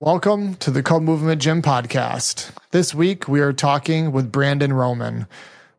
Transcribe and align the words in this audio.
Welcome 0.00 0.54
to 0.58 0.70
the 0.70 0.80
Co 0.80 1.00
Movement 1.00 1.42
Gym 1.42 1.60
podcast. 1.60 2.52
This 2.70 2.94
week 2.94 3.26
we 3.26 3.40
are 3.40 3.52
talking 3.52 4.12
with 4.12 4.30
Brandon 4.30 4.72
Roman. 4.72 5.26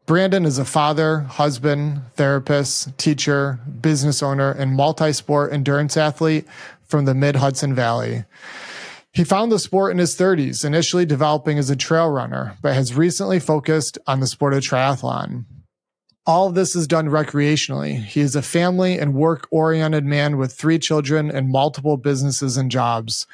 Brandon 0.05 0.43
is 0.43 0.57
a 0.57 0.65
father, 0.65 1.21
husband, 1.21 2.01
therapist, 2.15 2.97
teacher, 2.97 3.61
business 3.79 4.21
owner, 4.21 4.51
and 4.51 4.75
multi 4.75 5.13
sport 5.13 5.53
endurance 5.53 5.95
athlete 5.95 6.45
from 6.83 7.05
the 7.05 7.13
mid 7.15 7.37
Hudson 7.37 7.73
Valley. 7.73 8.25
He 9.13 9.23
found 9.23 9.53
the 9.53 9.57
sport 9.57 9.93
in 9.93 9.99
his 9.99 10.17
30s, 10.17 10.65
initially 10.65 11.05
developing 11.05 11.57
as 11.57 11.69
a 11.69 11.77
trail 11.77 12.09
runner, 12.09 12.57
but 12.61 12.73
has 12.73 12.93
recently 12.93 13.39
focused 13.39 13.97
on 14.05 14.19
the 14.19 14.27
sport 14.27 14.53
of 14.53 14.59
triathlon. 14.59 15.45
All 16.25 16.47
of 16.47 16.55
this 16.55 16.75
is 16.75 16.87
done 16.87 17.07
recreationally. 17.07 18.03
He 18.03 18.19
is 18.19 18.35
a 18.35 18.41
family 18.41 18.99
and 18.99 19.13
work 19.13 19.47
oriented 19.49 20.03
man 20.03 20.37
with 20.37 20.51
three 20.51 20.77
children 20.77 21.31
and 21.31 21.49
multiple 21.49 21.95
businesses 21.95 22.57
and 22.57 22.69
jobs. 22.69 23.25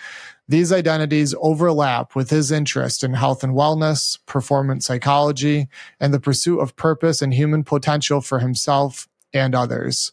These 0.48 0.71
identities 0.71 1.34
overlap 1.41 2.16
with 2.16 2.30
his 2.30 2.52
interest 2.52 3.03
in 3.03 3.13
health 3.13 3.44
and 3.44 3.53
wellness, 3.53 4.20
performance 4.27 4.86
psychology, 4.86 5.67
and 5.99 6.13
the 6.13 6.20
pursuit 6.20 6.59
of 6.59 6.76
purpose 6.76 7.22
and 7.22 7.34
human 7.34 7.63
potential 7.63 8.22
for 8.22 8.40
himself 8.40 9.08
and 9.34 9.55
others. 9.55 10.12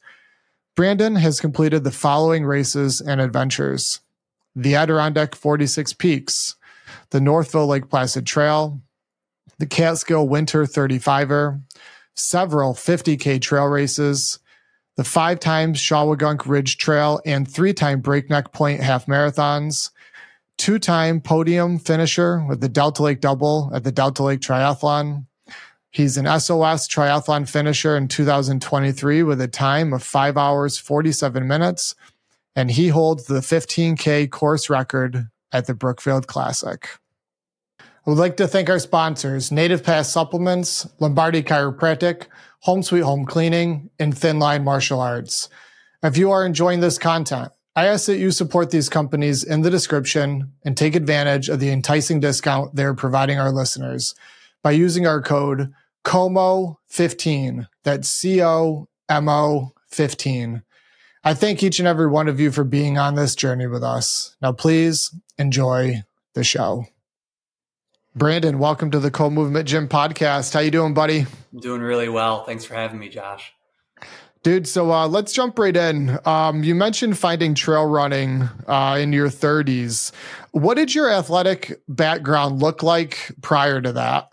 Brandon 0.74 1.16
has 1.16 1.38
completed 1.40 1.84
the 1.84 1.90
following 1.90 2.46
races 2.46 3.00
and 3.00 3.20
adventures 3.20 4.00
the 4.54 4.74
Adirondack 4.74 5.34
46 5.34 5.94
Peaks, 5.94 6.56
the 7.10 7.20
Northville 7.20 7.66
Lake 7.66 7.88
Placid 7.88 8.26
Trail, 8.26 8.80
the 9.58 9.66
Catskill 9.66 10.28
Winter 10.28 10.64
35er, 10.64 11.60
several 12.14 12.74
50K 12.74 13.40
trail 13.40 13.64
races, 13.66 14.38
the 14.96 15.04
five 15.04 15.40
times 15.40 15.78
Shawangunk 15.78 16.46
Ridge 16.46 16.76
Trail 16.76 17.20
and 17.24 17.50
three 17.50 17.72
time 17.72 18.00
Breakneck 18.00 18.52
Point 18.52 18.80
half 18.80 19.06
marathons, 19.06 19.90
two 20.62 20.78
time 20.78 21.20
podium 21.20 21.76
finisher 21.76 22.40
with 22.48 22.60
the 22.60 22.68
Delta 22.68 23.02
Lake 23.02 23.20
Double 23.20 23.68
at 23.74 23.82
the 23.82 23.90
Delta 23.90 24.22
Lake 24.22 24.38
Triathlon. 24.38 25.26
He's 25.90 26.16
an 26.16 26.26
SOS 26.26 26.86
triathlon 26.86 27.48
finisher 27.48 27.96
in 27.96 28.06
2023 28.06 29.24
with 29.24 29.40
a 29.40 29.48
time 29.48 29.92
of 29.92 30.04
five 30.04 30.36
hours, 30.36 30.78
47 30.78 31.48
minutes. 31.48 31.96
And 32.54 32.70
he 32.70 32.88
holds 32.90 33.24
the 33.24 33.40
15K 33.40 34.30
course 34.30 34.70
record 34.70 35.26
at 35.50 35.66
the 35.66 35.74
Brookfield 35.74 36.28
Classic. 36.28 36.88
I 37.80 37.84
would 38.06 38.18
like 38.18 38.36
to 38.36 38.46
thank 38.46 38.70
our 38.70 38.78
sponsors, 38.78 39.50
Native 39.50 39.82
Path 39.82 40.06
Supplements, 40.06 40.88
Lombardi 41.00 41.42
Chiropractic, 41.42 42.26
Home 42.60 42.84
Sweet 42.84 43.02
Home 43.02 43.26
Cleaning, 43.26 43.90
and 43.98 44.16
Thin 44.16 44.38
Line 44.38 44.62
Martial 44.62 45.00
Arts. 45.00 45.48
If 46.04 46.16
you 46.16 46.30
are 46.30 46.46
enjoying 46.46 46.78
this 46.78 46.98
content, 46.98 47.50
I 47.74 47.86
ask 47.86 48.04
that 48.06 48.18
you 48.18 48.30
support 48.30 48.70
these 48.70 48.90
companies 48.90 49.42
in 49.42 49.62
the 49.62 49.70
description 49.70 50.52
and 50.62 50.76
take 50.76 50.94
advantage 50.94 51.48
of 51.48 51.58
the 51.58 51.70
enticing 51.70 52.20
discount 52.20 52.74
they're 52.74 52.92
providing 52.92 53.38
our 53.38 53.50
listeners 53.50 54.14
by 54.62 54.72
using 54.72 55.06
our 55.06 55.22
code 55.22 55.72
COMO15. 56.04 57.66
That's 57.82 58.10
C 58.10 58.42
O 58.42 58.88
M 59.08 59.28
O 59.28 59.72
15. 59.88 60.62
I 61.24 61.34
thank 61.34 61.62
each 61.62 61.78
and 61.78 61.88
every 61.88 62.08
one 62.08 62.28
of 62.28 62.40
you 62.40 62.50
for 62.50 62.64
being 62.64 62.98
on 62.98 63.14
this 63.14 63.34
journey 63.34 63.66
with 63.66 63.82
us. 63.82 64.36
Now, 64.42 64.52
please 64.52 65.14
enjoy 65.38 66.02
the 66.34 66.44
show. 66.44 66.86
Brandon, 68.14 68.58
welcome 68.58 68.90
to 68.90 68.98
the 68.98 69.10
Co 69.10 69.30
Movement 69.30 69.66
Gym 69.66 69.88
podcast. 69.88 70.52
How 70.52 70.60
you 70.60 70.70
doing, 70.70 70.92
buddy? 70.92 71.20
I'm 71.52 71.60
doing 71.60 71.80
really 71.80 72.10
well. 72.10 72.44
Thanks 72.44 72.66
for 72.66 72.74
having 72.74 72.98
me, 72.98 73.08
Josh. 73.08 73.54
Dude, 74.42 74.66
so 74.66 74.90
uh, 74.90 75.06
let's 75.06 75.32
jump 75.32 75.56
right 75.56 75.76
in. 75.76 76.18
Um, 76.24 76.64
you 76.64 76.74
mentioned 76.74 77.16
finding 77.16 77.54
trail 77.54 77.86
running 77.86 78.48
uh, 78.66 78.98
in 79.00 79.12
your 79.12 79.28
30s. 79.28 80.10
What 80.50 80.74
did 80.74 80.94
your 80.94 81.08
athletic 81.08 81.80
background 81.88 82.60
look 82.60 82.82
like 82.82 83.30
prior 83.40 83.80
to 83.80 83.92
that? 83.92 84.32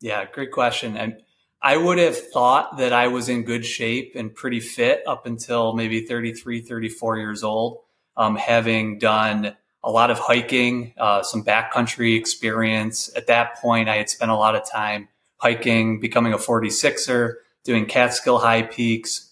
Yeah, 0.00 0.24
great 0.24 0.50
question. 0.50 0.96
And 0.96 1.20
I 1.62 1.76
would 1.76 1.98
have 1.98 2.16
thought 2.16 2.78
that 2.78 2.92
I 2.92 3.06
was 3.06 3.28
in 3.28 3.44
good 3.44 3.64
shape 3.64 4.12
and 4.16 4.34
pretty 4.34 4.58
fit 4.58 5.02
up 5.06 5.26
until 5.26 5.74
maybe 5.74 6.04
33, 6.04 6.62
34 6.62 7.18
years 7.18 7.44
old, 7.44 7.82
um, 8.16 8.34
having 8.36 8.98
done 8.98 9.56
a 9.82 9.90
lot 9.90 10.10
of 10.10 10.18
hiking, 10.18 10.92
uh, 10.98 11.22
some 11.22 11.44
backcountry 11.44 12.18
experience. 12.18 13.10
At 13.14 13.28
that 13.28 13.60
point, 13.60 13.88
I 13.88 13.96
had 13.96 14.10
spent 14.10 14.32
a 14.32 14.36
lot 14.36 14.56
of 14.56 14.68
time 14.68 15.08
hiking, 15.36 16.00
becoming 16.00 16.32
a 16.32 16.38
46er, 16.38 17.34
doing 17.62 17.86
Catskill 17.86 18.38
high 18.38 18.62
peaks, 18.62 19.25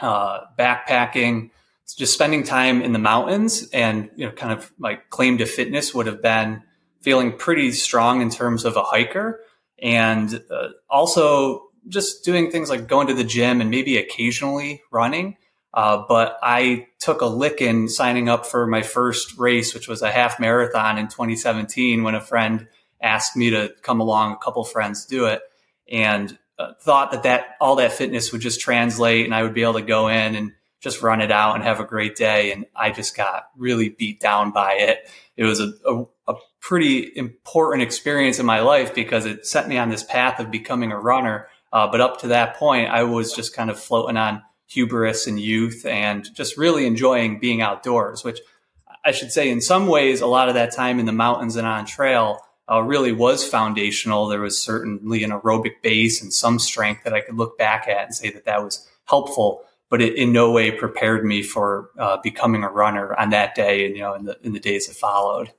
uh, 0.00 0.40
backpacking, 0.58 1.50
just 1.96 2.14
spending 2.14 2.42
time 2.42 2.82
in 2.82 2.92
the 2.92 2.98
mountains, 2.98 3.68
and 3.72 4.10
you 4.16 4.26
know, 4.26 4.32
kind 4.32 4.52
of 4.52 4.72
my 4.78 4.96
claim 5.10 5.38
to 5.38 5.46
fitness 5.46 5.94
would 5.94 6.06
have 6.06 6.22
been 6.22 6.62
feeling 7.00 7.36
pretty 7.36 7.72
strong 7.72 8.20
in 8.20 8.30
terms 8.30 8.64
of 8.64 8.76
a 8.76 8.82
hiker, 8.82 9.40
and 9.80 10.42
uh, 10.50 10.68
also 10.90 11.70
just 11.88 12.24
doing 12.24 12.50
things 12.50 12.68
like 12.68 12.88
going 12.88 13.06
to 13.06 13.14
the 13.14 13.24
gym 13.24 13.60
and 13.60 13.70
maybe 13.70 13.96
occasionally 13.96 14.82
running. 14.90 15.36
Uh, 15.72 16.02
but 16.08 16.38
I 16.42 16.86
took 16.98 17.20
a 17.20 17.26
lick 17.26 17.60
in 17.60 17.88
signing 17.88 18.28
up 18.28 18.46
for 18.46 18.66
my 18.66 18.82
first 18.82 19.38
race, 19.38 19.74
which 19.74 19.88
was 19.88 20.00
a 20.00 20.10
half 20.10 20.40
marathon 20.40 20.96
in 20.96 21.08
2017 21.08 22.02
when 22.02 22.14
a 22.14 22.20
friend 22.20 22.66
asked 23.02 23.36
me 23.36 23.50
to 23.50 23.74
come 23.82 24.00
along. 24.00 24.32
A 24.32 24.36
couple 24.38 24.64
friends 24.64 25.04
do 25.04 25.26
it. 25.26 25.42
And 25.92 26.38
uh, 26.58 26.72
thought 26.80 27.10
that 27.12 27.24
that 27.24 27.56
all 27.60 27.76
that 27.76 27.92
fitness 27.92 28.32
would 28.32 28.40
just 28.40 28.60
translate 28.60 29.24
and 29.24 29.34
I 29.34 29.42
would 29.42 29.54
be 29.54 29.62
able 29.62 29.74
to 29.74 29.82
go 29.82 30.08
in 30.08 30.34
and 30.34 30.52
just 30.80 31.02
run 31.02 31.20
it 31.20 31.30
out 31.30 31.54
and 31.54 31.64
have 31.64 31.80
a 31.80 31.84
great 31.84 32.16
day. 32.16 32.52
And 32.52 32.66
I 32.74 32.90
just 32.90 33.16
got 33.16 33.48
really 33.56 33.88
beat 33.88 34.20
down 34.20 34.52
by 34.52 34.74
it. 34.74 35.10
It 35.36 35.44
was 35.44 35.60
a, 35.60 35.72
a, 35.86 36.04
a 36.28 36.34
pretty 36.60 37.12
important 37.16 37.82
experience 37.82 38.38
in 38.38 38.46
my 38.46 38.60
life 38.60 38.94
because 38.94 39.26
it 39.26 39.46
set 39.46 39.68
me 39.68 39.78
on 39.78 39.90
this 39.90 40.04
path 40.04 40.40
of 40.40 40.50
becoming 40.50 40.92
a 40.92 40.98
runner. 40.98 41.48
Uh, 41.72 41.88
but 41.88 42.00
up 42.00 42.20
to 42.20 42.28
that 42.28 42.56
point, 42.56 42.90
I 42.90 43.02
was 43.02 43.34
just 43.34 43.54
kind 43.54 43.70
of 43.70 43.78
floating 43.78 44.16
on 44.16 44.42
hubris 44.66 45.26
and 45.26 45.38
youth 45.38 45.84
and 45.84 46.32
just 46.34 46.56
really 46.56 46.86
enjoying 46.86 47.38
being 47.38 47.62
outdoors, 47.62 48.24
which 48.24 48.40
I 49.04 49.12
should 49.12 49.30
say 49.30 49.50
in 49.50 49.60
some 49.60 49.86
ways, 49.86 50.20
a 50.20 50.26
lot 50.26 50.48
of 50.48 50.54
that 50.54 50.72
time 50.72 50.98
in 50.98 51.06
the 51.06 51.12
mountains 51.12 51.56
and 51.56 51.66
on 51.66 51.86
trail 51.86 52.40
uh, 52.70 52.82
really 52.82 53.12
was 53.12 53.46
foundational. 53.48 54.26
There 54.26 54.40
was 54.40 54.60
certainly 54.60 55.22
an 55.22 55.30
aerobic 55.30 55.82
base 55.82 56.20
and 56.20 56.32
some 56.32 56.58
strength 56.58 57.04
that 57.04 57.14
I 57.14 57.20
could 57.20 57.36
look 57.36 57.56
back 57.58 57.86
at 57.88 58.06
and 58.06 58.14
say 58.14 58.30
that 58.30 58.44
that 58.44 58.62
was 58.62 58.86
helpful, 59.04 59.62
but 59.88 60.02
it 60.02 60.14
in 60.14 60.32
no 60.32 60.50
way 60.50 60.70
prepared 60.70 61.24
me 61.24 61.42
for 61.42 61.90
uh, 61.98 62.16
becoming 62.22 62.64
a 62.64 62.68
runner 62.68 63.14
on 63.18 63.30
that 63.30 63.54
day 63.54 63.86
and 63.86 63.94
you 63.96 64.02
know 64.02 64.14
in 64.14 64.24
the 64.24 64.38
in 64.42 64.52
the 64.52 64.60
days 64.60 64.88
that 64.88 64.96
followed. 64.96 65.52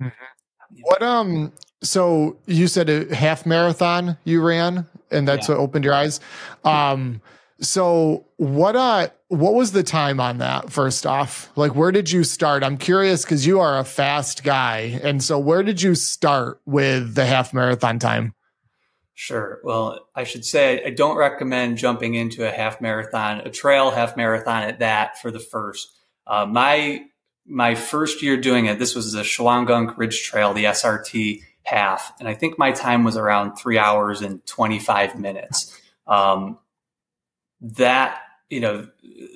Mm-hmm. 0.00 0.80
What 0.82 1.02
um 1.02 1.52
so 1.82 2.36
you 2.46 2.68
said 2.68 2.88
a 2.88 3.14
half 3.14 3.44
marathon 3.44 4.16
you 4.24 4.40
ran 4.40 4.86
and 5.10 5.26
that's 5.26 5.48
yeah. 5.48 5.56
what 5.56 5.60
opened 5.60 5.84
your 5.84 5.94
eyes. 5.94 6.20
Um 6.64 7.20
so 7.62 8.26
what 8.36 8.76
uh 8.76 9.08
what 9.28 9.54
was 9.54 9.72
the 9.72 9.82
time 9.82 10.20
on 10.20 10.38
that 10.38 10.70
first 10.70 11.06
off? 11.06 11.50
Like 11.56 11.74
where 11.74 11.92
did 11.92 12.10
you 12.10 12.24
start? 12.24 12.62
I'm 12.62 12.76
curious 12.76 13.24
cuz 13.24 13.46
you 13.46 13.60
are 13.60 13.78
a 13.78 13.84
fast 13.84 14.44
guy. 14.44 15.00
And 15.02 15.22
so 15.22 15.38
where 15.38 15.62
did 15.62 15.80
you 15.80 15.94
start 15.94 16.60
with 16.66 17.14
the 17.14 17.24
half 17.24 17.54
marathon 17.54 17.98
time? 17.98 18.34
Sure. 19.14 19.60
Well, 19.62 20.08
I 20.16 20.24
should 20.24 20.44
say 20.44 20.82
I 20.84 20.90
don't 20.90 21.16
recommend 21.16 21.78
jumping 21.78 22.14
into 22.14 22.46
a 22.46 22.50
half 22.50 22.80
marathon, 22.80 23.40
a 23.40 23.50
trail 23.50 23.90
half 23.90 24.16
marathon 24.16 24.64
at 24.64 24.80
that 24.80 25.20
for 25.20 25.30
the 25.30 25.38
first. 25.38 25.92
Uh, 26.26 26.46
my 26.46 27.04
my 27.46 27.74
first 27.74 28.22
year 28.22 28.36
doing 28.36 28.66
it, 28.66 28.78
this 28.78 28.94
was 28.94 29.12
the 29.12 29.22
Shawangunk 29.22 29.96
Ridge 29.96 30.22
Trail, 30.22 30.52
the 30.52 30.64
SRT 30.64 31.42
half, 31.64 32.12
and 32.18 32.28
I 32.28 32.34
think 32.34 32.58
my 32.58 32.72
time 32.72 33.04
was 33.04 33.16
around 33.16 33.56
three 33.56 33.78
hours 33.78 34.22
and 34.22 34.44
twenty 34.46 34.78
five 34.78 35.18
minutes. 35.18 35.78
Um, 36.06 36.58
that 37.62 38.20
you 38.50 38.60
know 38.60 38.88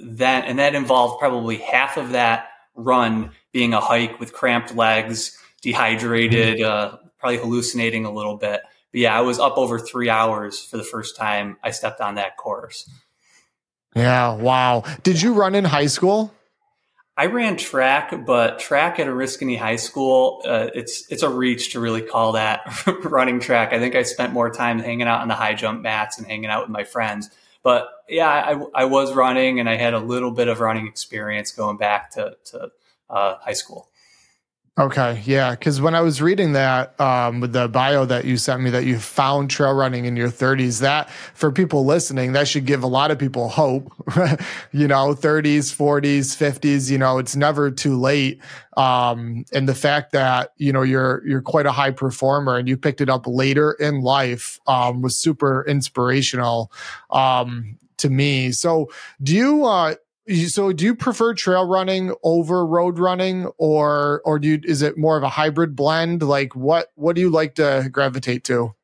that 0.03 0.45
and 0.47 0.59
that 0.59 0.75
involved 0.75 1.19
probably 1.19 1.57
half 1.57 1.97
of 1.97 2.11
that 2.11 2.49
run 2.75 3.31
being 3.53 3.73
a 3.73 3.81
hike 3.81 4.21
with 4.21 4.33
cramped 4.33 4.75
legs 4.75 5.39
dehydrated 5.63 6.61
uh, 6.61 6.97
probably 7.19 7.39
hallucinating 7.39 8.05
a 8.05 8.13
little 8.13 8.37
bit. 8.37 8.61
But 8.93 9.01
yeah 9.01 9.17
i 9.17 9.23
was 9.23 9.39
up 9.39 9.57
over 9.57 9.79
three 9.79 10.11
hours 10.11 10.63
for 10.63 10.77
the 10.77 10.85
first 10.85 11.17
time 11.17 11.57
i 11.63 11.71
stepped 11.71 12.01
on 12.01 12.17
that 12.17 12.37
course. 12.37 12.89
Yeah 13.95 14.35
wow. 14.35 14.85
Did 15.03 15.23
you 15.23 15.33
run 15.33 15.55
in 15.55 15.65
high 15.65 15.87
school? 15.87 16.33
I 17.19 17.27
ran 17.27 17.57
track, 17.57 18.27
but 18.27 18.59
track 18.59 19.01
at 19.01 19.07
Oriskany 19.07 19.59
High 19.59 19.77
School, 19.77 20.43
uh, 20.45 20.69
it's 20.75 21.11
it's 21.11 21.23
a 21.23 21.31
reach 21.31 21.73
to 21.73 21.81
really 21.81 22.03
call 22.03 22.33
that 22.33 22.87
running 23.05 23.41
track. 23.41 23.73
I 23.73 23.79
think 23.79 23.95
I 23.95 24.03
spent 24.03 24.35
more 24.35 24.51
time 24.51 24.79
hanging 24.81 25.07
out 25.07 25.23
on 25.23 25.29
the 25.29 25.35
high 25.35 25.55
jump 25.55 25.81
mats 25.81 26.19
and 26.19 26.27
hanging 26.27 26.51
out 26.51 26.65
with 26.65 26.71
my 26.71 26.85
friends. 26.85 27.31
But 27.67 27.89
yeah, 28.09 28.29
I, 28.29 28.83
I 28.83 28.85
was 28.85 29.13
running 29.13 29.59
and 29.59 29.69
I 29.69 29.75
had 29.75 29.93
a 29.93 29.99
little 29.99 30.31
bit 30.31 30.47
of 30.47 30.61
running 30.61 30.87
experience 30.87 31.51
going 31.51 31.79
back 31.79 32.13
to, 32.13 32.37
to 32.53 32.71
uh, 33.11 33.39
high 33.39 33.55
school. 33.55 33.89
Okay, 34.79 35.23
yeah, 35.25 35.53
because 35.53 35.81
when 35.81 35.95
I 35.95 36.03
was 36.03 36.21
reading 36.21 36.53
that 36.53 37.01
um, 37.01 37.41
with 37.41 37.55
the 37.55 37.67
bio 37.67 38.05
that 38.05 38.27
you 38.27 38.37
sent 38.37 38.61
me, 38.61 38.69
that 38.69 38.85
you 38.85 38.99
found 38.99 39.49
trail 39.49 39.73
running 39.73 40.05
in 40.05 40.17
your 40.17 40.29
30s, 40.29 40.81
that 40.81 41.09
for 41.33 41.51
people 41.51 41.87
listening, 41.87 42.33
that 42.33 42.47
should 42.47 42.67
give 42.67 42.83
a 42.83 42.87
lot 42.87 43.11
of 43.11 43.19
people 43.19 43.49
hope. 43.49 43.91
you 44.73 44.87
know, 44.87 45.15
30s, 45.15 45.75
40s, 45.75 46.37
50s. 46.37 46.91
You 46.91 46.99
know, 46.99 47.17
it's 47.17 47.35
never 47.35 47.71
too 47.71 47.99
late. 47.99 48.39
Um, 48.77 49.47
and 49.51 49.67
the 49.67 49.75
fact 49.75 50.13
that 50.13 50.53
you 50.59 50.75
know 50.75 50.83
you're 50.83 51.27
you're 51.27 51.41
quite 51.41 51.65
a 51.65 51.73
high 51.73 51.91
performer 51.91 52.59
and 52.59 52.69
you 52.69 52.77
picked 52.77 53.01
it 53.01 53.09
up 53.09 53.27
later 53.27 53.73
in 53.81 54.03
life 54.03 54.61
um, 54.67 55.01
was 55.01 55.17
super 55.17 55.65
inspirational 55.67 56.71
um, 57.11 57.79
to 57.97 58.11
me. 58.11 58.53
So, 58.53 58.91
do 59.23 59.35
you? 59.35 59.65
Uh, 59.65 59.95
so 60.29 60.73
do 60.73 60.85
you 60.85 60.95
prefer 60.95 61.35
trail 61.35 61.67
running 61.67 62.15
over 62.23 62.67
road 62.67 62.99
running 62.99 63.47
or 63.59 64.23
or 64.25 64.39
do 64.39 64.49
you 64.49 64.61
is 64.65 64.83
it 64.83 64.99
more 64.99 65.17
of 65.17 65.23
a 65.23 65.29
hybrid 65.29 65.77
blend? 65.77 66.23
Like 66.23 66.57
what 66.57 66.93
what 66.95 67.15
do 67.15 67.23
you 67.23 67.31
like 67.31 67.55
to 67.57 67.89
gravitate 67.91 68.45
to? 68.45 68.75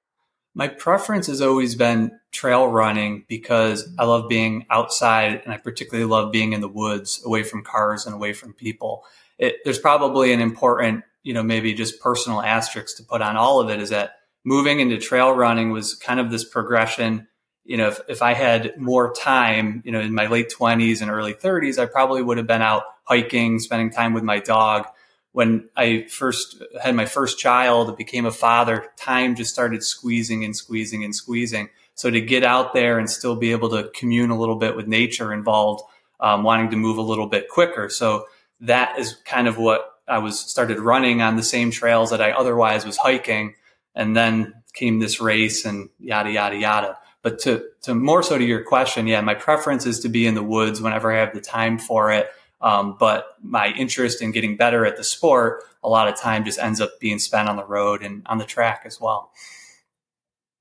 My 0.54 0.68
preference 0.68 1.26
has 1.26 1.40
always 1.40 1.74
been 1.74 2.18
trail 2.30 2.66
running 2.68 3.24
because 3.28 3.92
i 3.98 4.04
love 4.04 4.26
being 4.26 4.64
outside 4.70 5.42
and 5.44 5.52
i 5.52 5.56
particularly 5.58 6.08
love 6.08 6.32
being 6.32 6.54
in 6.54 6.62
the 6.62 6.68
woods 6.68 7.22
away 7.26 7.42
from 7.42 7.62
cars 7.62 8.06
and 8.06 8.14
away 8.14 8.32
from 8.32 8.52
people. 8.52 9.04
It, 9.38 9.56
there's 9.64 9.78
probably 9.78 10.32
an 10.32 10.40
important 10.40 11.04
you 11.22 11.34
know 11.34 11.42
maybe 11.42 11.74
just 11.74 12.00
personal 12.00 12.40
asterisk 12.40 12.96
to 12.98 13.02
put 13.02 13.22
on 13.22 13.36
all 13.36 13.60
of 13.60 13.68
it 13.68 13.80
is 13.80 13.90
that 13.90 14.16
moving 14.44 14.80
into 14.80 14.98
trail 14.98 15.32
running 15.32 15.70
was 15.70 15.94
kind 15.94 16.20
of 16.20 16.30
this 16.30 16.44
progression 16.44 17.26
you 17.64 17.76
know, 17.76 17.88
if, 17.88 18.00
if 18.08 18.22
I 18.22 18.34
had 18.34 18.76
more 18.78 19.12
time, 19.14 19.82
you 19.84 19.92
know, 19.92 20.00
in 20.00 20.14
my 20.14 20.26
late 20.26 20.52
20s 20.56 21.00
and 21.00 21.10
early 21.10 21.34
30s, 21.34 21.78
I 21.78 21.86
probably 21.86 22.22
would 22.22 22.36
have 22.38 22.46
been 22.46 22.62
out 22.62 22.82
hiking, 23.04 23.58
spending 23.58 23.90
time 23.90 24.14
with 24.14 24.24
my 24.24 24.40
dog. 24.40 24.86
When 25.32 25.68
I 25.76 26.06
first 26.10 26.62
had 26.82 26.94
my 26.94 27.06
first 27.06 27.38
child, 27.38 27.96
became 27.96 28.26
a 28.26 28.32
father, 28.32 28.86
time 28.96 29.34
just 29.34 29.52
started 29.52 29.82
squeezing 29.82 30.44
and 30.44 30.54
squeezing 30.56 31.04
and 31.04 31.14
squeezing. 31.14 31.70
So 31.94 32.10
to 32.10 32.20
get 32.20 32.42
out 32.42 32.74
there 32.74 32.98
and 32.98 33.08
still 33.08 33.36
be 33.36 33.52
able 33.52 33.70
to 33.70 33.90
commune 33.94 34.30
a 34.30 34.38
little 34.38 34.56
bit 34.56 34.76
with 34.76 34.86
nature 34.86 35.32
involved 35.32 35.82
um, 36.20 36.42
wanting 36.42 36.70
to 36.70 36.76
move 36.76 36.98
a 36.98 37.02
little 37.02 37.26
bit 37.26 37.48
quicker. 37.48 37.88
So 37.88 38.26
that 38.60 38.98
is 38.98 39.14
kind 39.24 39.48
of 39.48 39.58
what 39.58 39.90
I 40.08 40.18
was 40.18 40.38
started 40.38 40.78
running 40.78 41.20
on 41.20 41.36
the 41.36 41.42
same 41.42 41.70
trails 41.70 42.10
that 42.10 42.20
I 42.20 42.32
otherwise 42.32 42.84
was 42.84 42.96
hiking. 42.96 43.54
And 43.94 44.16
then 44.16 44.54
came 44.72 45.00
this 45.00 45.20
race 45.20 45.64
and 45.64 45.90
yada, 45.98 46.30
yada, 46.30 46.56
yada. 46.56 46.98
But 47.22 47.38
to, 47.40 47.64
to 47.82 47.94
more 47.94 48.22
so 48.22 48.36
to 48.36 48.44
your 48.44 48.62
question, 48.62 49.06
yeah, 49.06 49.20
my 49.20 49.34
preference 49.34 49.86
is 49.86 50.00
to 50.00 50.08
be 50.08 50.26
in 50.26 50.34
the 50.34 50.42
woods 50.42 50.80
whenever 50.80 51.12
I 51.12 51.20
have 51.20 51.34
the 51.34 51.40
time 51.40 51.78
for 51.78 52.10
it. 52.10 52.28
Um, 52.60 52.96
but 52.98 53.36
my 53.42 53.68
interest 53.68 54.22
in 54.22 54.30
getting 54.30 54.56
better 54.56 54.86
at 54.86 54.96
the 54.96 55.04
sport, 55.04 55.64
a 55.82 55.88
lot 55.88 56.08
of 56.08 56.16
time 56.16 56.44
just 56.44 56.58
ends 56.58 56.80
up 56.80 57.00
being 57.00 57.18
spent 57.18 57.48
on 57.48 57.56
the 57.56 57.64
road 57.64 58.02
and 58.02 58.22
on 58.26 58.38
the 58.38 58.44
track 58.44 58.82
as 58.84 59.00
well. 59.00 59.30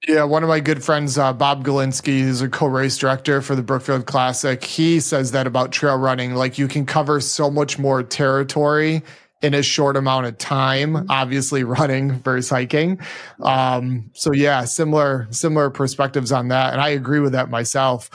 Yeah, 0.08 0.24
one 0.24 0.42
of 0.42 0.50
my 0.50 0.60
good 0.60 0.84
friends, 0.84 1.20
uh, 1.20 1.32
Bob 1.32 1.64
Galinsky, 1.64 2.22
who's 2.22 2.42
a 2.42 2.50
co-race 2.50 2.98
director 2.98 3.40
for 3.44 3.56
the 3.56 3.62
Brookfield 3.62 4.08
Classic. 4.08 4.64
He 4.64 5.00
says 5.00 5.32
that 5.34 5.46
about 5.46 5.72
trail 5.72 5.96
running, 5.96 6.34
like 6.34 6.58
you 6.58 6.68
can 6.68 6.88
cover 6.88 7.22
so 7.22 7.52
much 7.52 7.78
more 7.78 8.02
territory 8.02 9.04
in 9.42 9.54
a 9.54 9.64
short 9.64 9.98
amount 9.98 10.28
of 10.28 10.38
time, 10.38 10.94
mm-hmm. 10.94 11.10
obviously 11.10 11.64
running 11.64 12.20
versus 12.20 12.50
hiking. 12.50 13.00
Um, 13.42 14.12
so 14.14 14.32
yeah, 14.32 14.66
similar, 14.66 15.28
similar 15.32 15.70
perspectives 15.70 16.32
on 16.32 16.50
that. 16.50 16.74
And 16.74 16.82
I 16.82 16.90
agree 16.90 17.20
with 17.20 17.32
that 17.34 17.50
myself. 17.50 18.10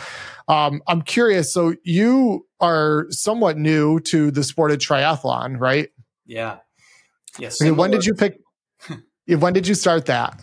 Um, 0.49 0.82
I'm 0.87 1.02
curious. 1.02 1.52
So 1.52 1.75
you 1.82 2.46
are 2.61 3.06
somewhat 3.11 3.58
new 3.58 4.00
to 4.00 4.31
the 4.31 4.44
sport 4.44 4.70
of 4.70 4.78
triathlon, 4.78 5.58
right? 5.58 5.88
Yeah. 6.25 6.58
Yes. 7.38 7.61
I 7.61 7.67
mean, 7.67 7.76
when 7.76 7.90
did 7.90 8.06
you 8.06 8.14
pick, 8.14 8.40
when 9.26 9.52
did 9.52 9.67
you 9.67 9.75
start 9.75 10.06
that? 10.06 10.40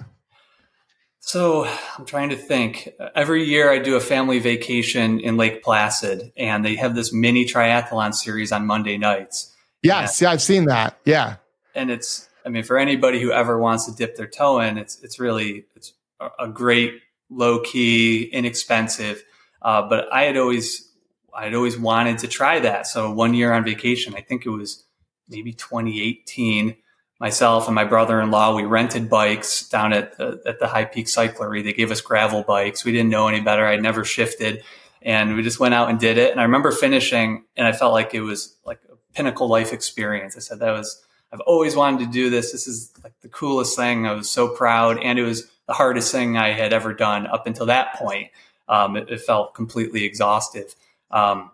So 1.26 1.66
I'm 1.98 2.06
trying 2.06 2.30
to 2.30 2.36
think. 2.36 2.90
Every 3.16 3.46
year 3.46 3.72
I 3.72 3.80
do 3.80 3.96
a 3.96 4.02
family 4.02 4.40
vacation 4.40 5.22
in 5.22 5.38
Lake 5.38 5.64
Placid 5.64 6.34
and 6.36 6.66
they 6.66 6.76
have 6.76 6.96
this 6.96 7.14
mini 7.14 7.46
triathlon 7.46 8.14
series 8.14 8.52
on 8.52 8.66
Monday 8.66 8.98
nights. 8.98 9.53
Yes, 9.84 10.22
yeah, 10.22 10.32
I've 10.32 10.42
seen 10.42 10.66
that. 10.66 10.98
Yeah. 11.06 11.36
And 11.76 11.92
it's 11.92 12.30
I 12.46 12.50
mean 12.50 12.64
for 12.64 12.78
anybody 12.78 13.22
who 13.22 13.32
ever 13.32 13.60
wants 13.60 13.86
to 13.86 13.96
dip 13.96 14.16
their 14.16 14.28
toe 14.28 14.60
in, 14.60 14.78
it's 14.78 15.02
it's 15.04 15.20
really 15.20 15.66
it's 15.76 15.94
a 16.40 16.48
great 16.48 17.02
low 17.30 17.60
key, 17.60 18.24
inexpensive. 18.24 19.24
Uh, 19.62 19.82
but 19.88 20.12
I 20.12 20.24
had 20.24 20.38
always 20.38 20.90
I 21.34 21.46
had 21.46 21.54
always 21.54 21.78
wanted 21.78 22.20
to 22.20 22.28
try 22.28 22.60
that. 22.60 22.88
So 22.88 23.12
one 23.12 23.34
year 23.34 23.54
on 23.54 23.64
vacation, 23.64 24.16
I 24.16 24.22
think 24.22 24.46
it 24.46 24.50
was 24.50 24.84
maybe 25.28 25.52
2018, 25.52 26.76
myself 27.20 27.68
and 27.68 27.74
my 27.74 27.86
brother-in-law, 27.86 28.56
we 28.56 28.64
rented 28.64 29.10
bikes 29.10 29.68
down 29.68 29.94
at 29.94 30.18
the, 30.18 30.42
at 30.46 30.60
the 30.60 30.68
High 30.68 30.86
Peak 30.86 31.08
Cyclery. 31.08 31.64
They 31.64 31.74
gave 31.74 31.90
us 31.92 32.02
gravel 32.02 32.44
bikes. 32.44 32.86
We 32.86 32.92
didn't 32.92 33.10
know 33.10 33.28
any 33.28 33.42
better. 33.42 33.66
I'd 33.66 33.82
never 33.82 34.04
shifted 34.04 34.64
and 35.04 35.36
we 35.36 35.44
just 35.44 35.60
went 35.60 35.74
out 35.74 35.90
and 35.90 36.00
did 36.00 36.18
it. 36.18 36.32
And 36.32 36.40
I 36.40 36.44
remember 36.44 36.72
finishing 36.72 37.44
and 37.56 37.68
I 37.68 37.74
felt 37.74 37.94
like 37.94 38.14
it 38.14 38.22
was 38.22 38.56
like 38.66 38.80
pinnacle 39.14 39.48
life 39.48 39.74
experience. 39.74 40.36
I 40.36 40.40
said 40.40 40.60
that 40.60 40.72
was 40.72 41.04
I've 41.34 41.42
always 41.42 41.76
wanted 41.76 42.06
to 42.06 42.12
do 42.12 42.30
this. 42.30 42.52
This 42.52 42.68
is 42.68 42.92
like 43.04 43.14
the 43.22 43.28
coolest 43.28 43.76
thing. 43.76 44.06
I 44.06 44.14
was 44.14 44.30
so 44.30 44.50
proud, 44.50 45.00
and 45.02 45.18
it 45.18 45.24
was 45.24 45.50
the 45.68 45.74
hardest 45.74 46.12
thing 46.12 46.38
I 46.38 46.50
had 46.50 46.74
ever 46.74 46.94
done 46.94 47.26
up 47.26 47.48
until 47.48 47.66
that 47.66 47.96
point. 47.96 48.30
Um, 48.70 48.96
it, 48.96 49.10
it, 49.10 49.22
felt 49.22 49.54
completely 49.56 50.06
exhaustive, 50.06 50.76
um, 51.12 51.52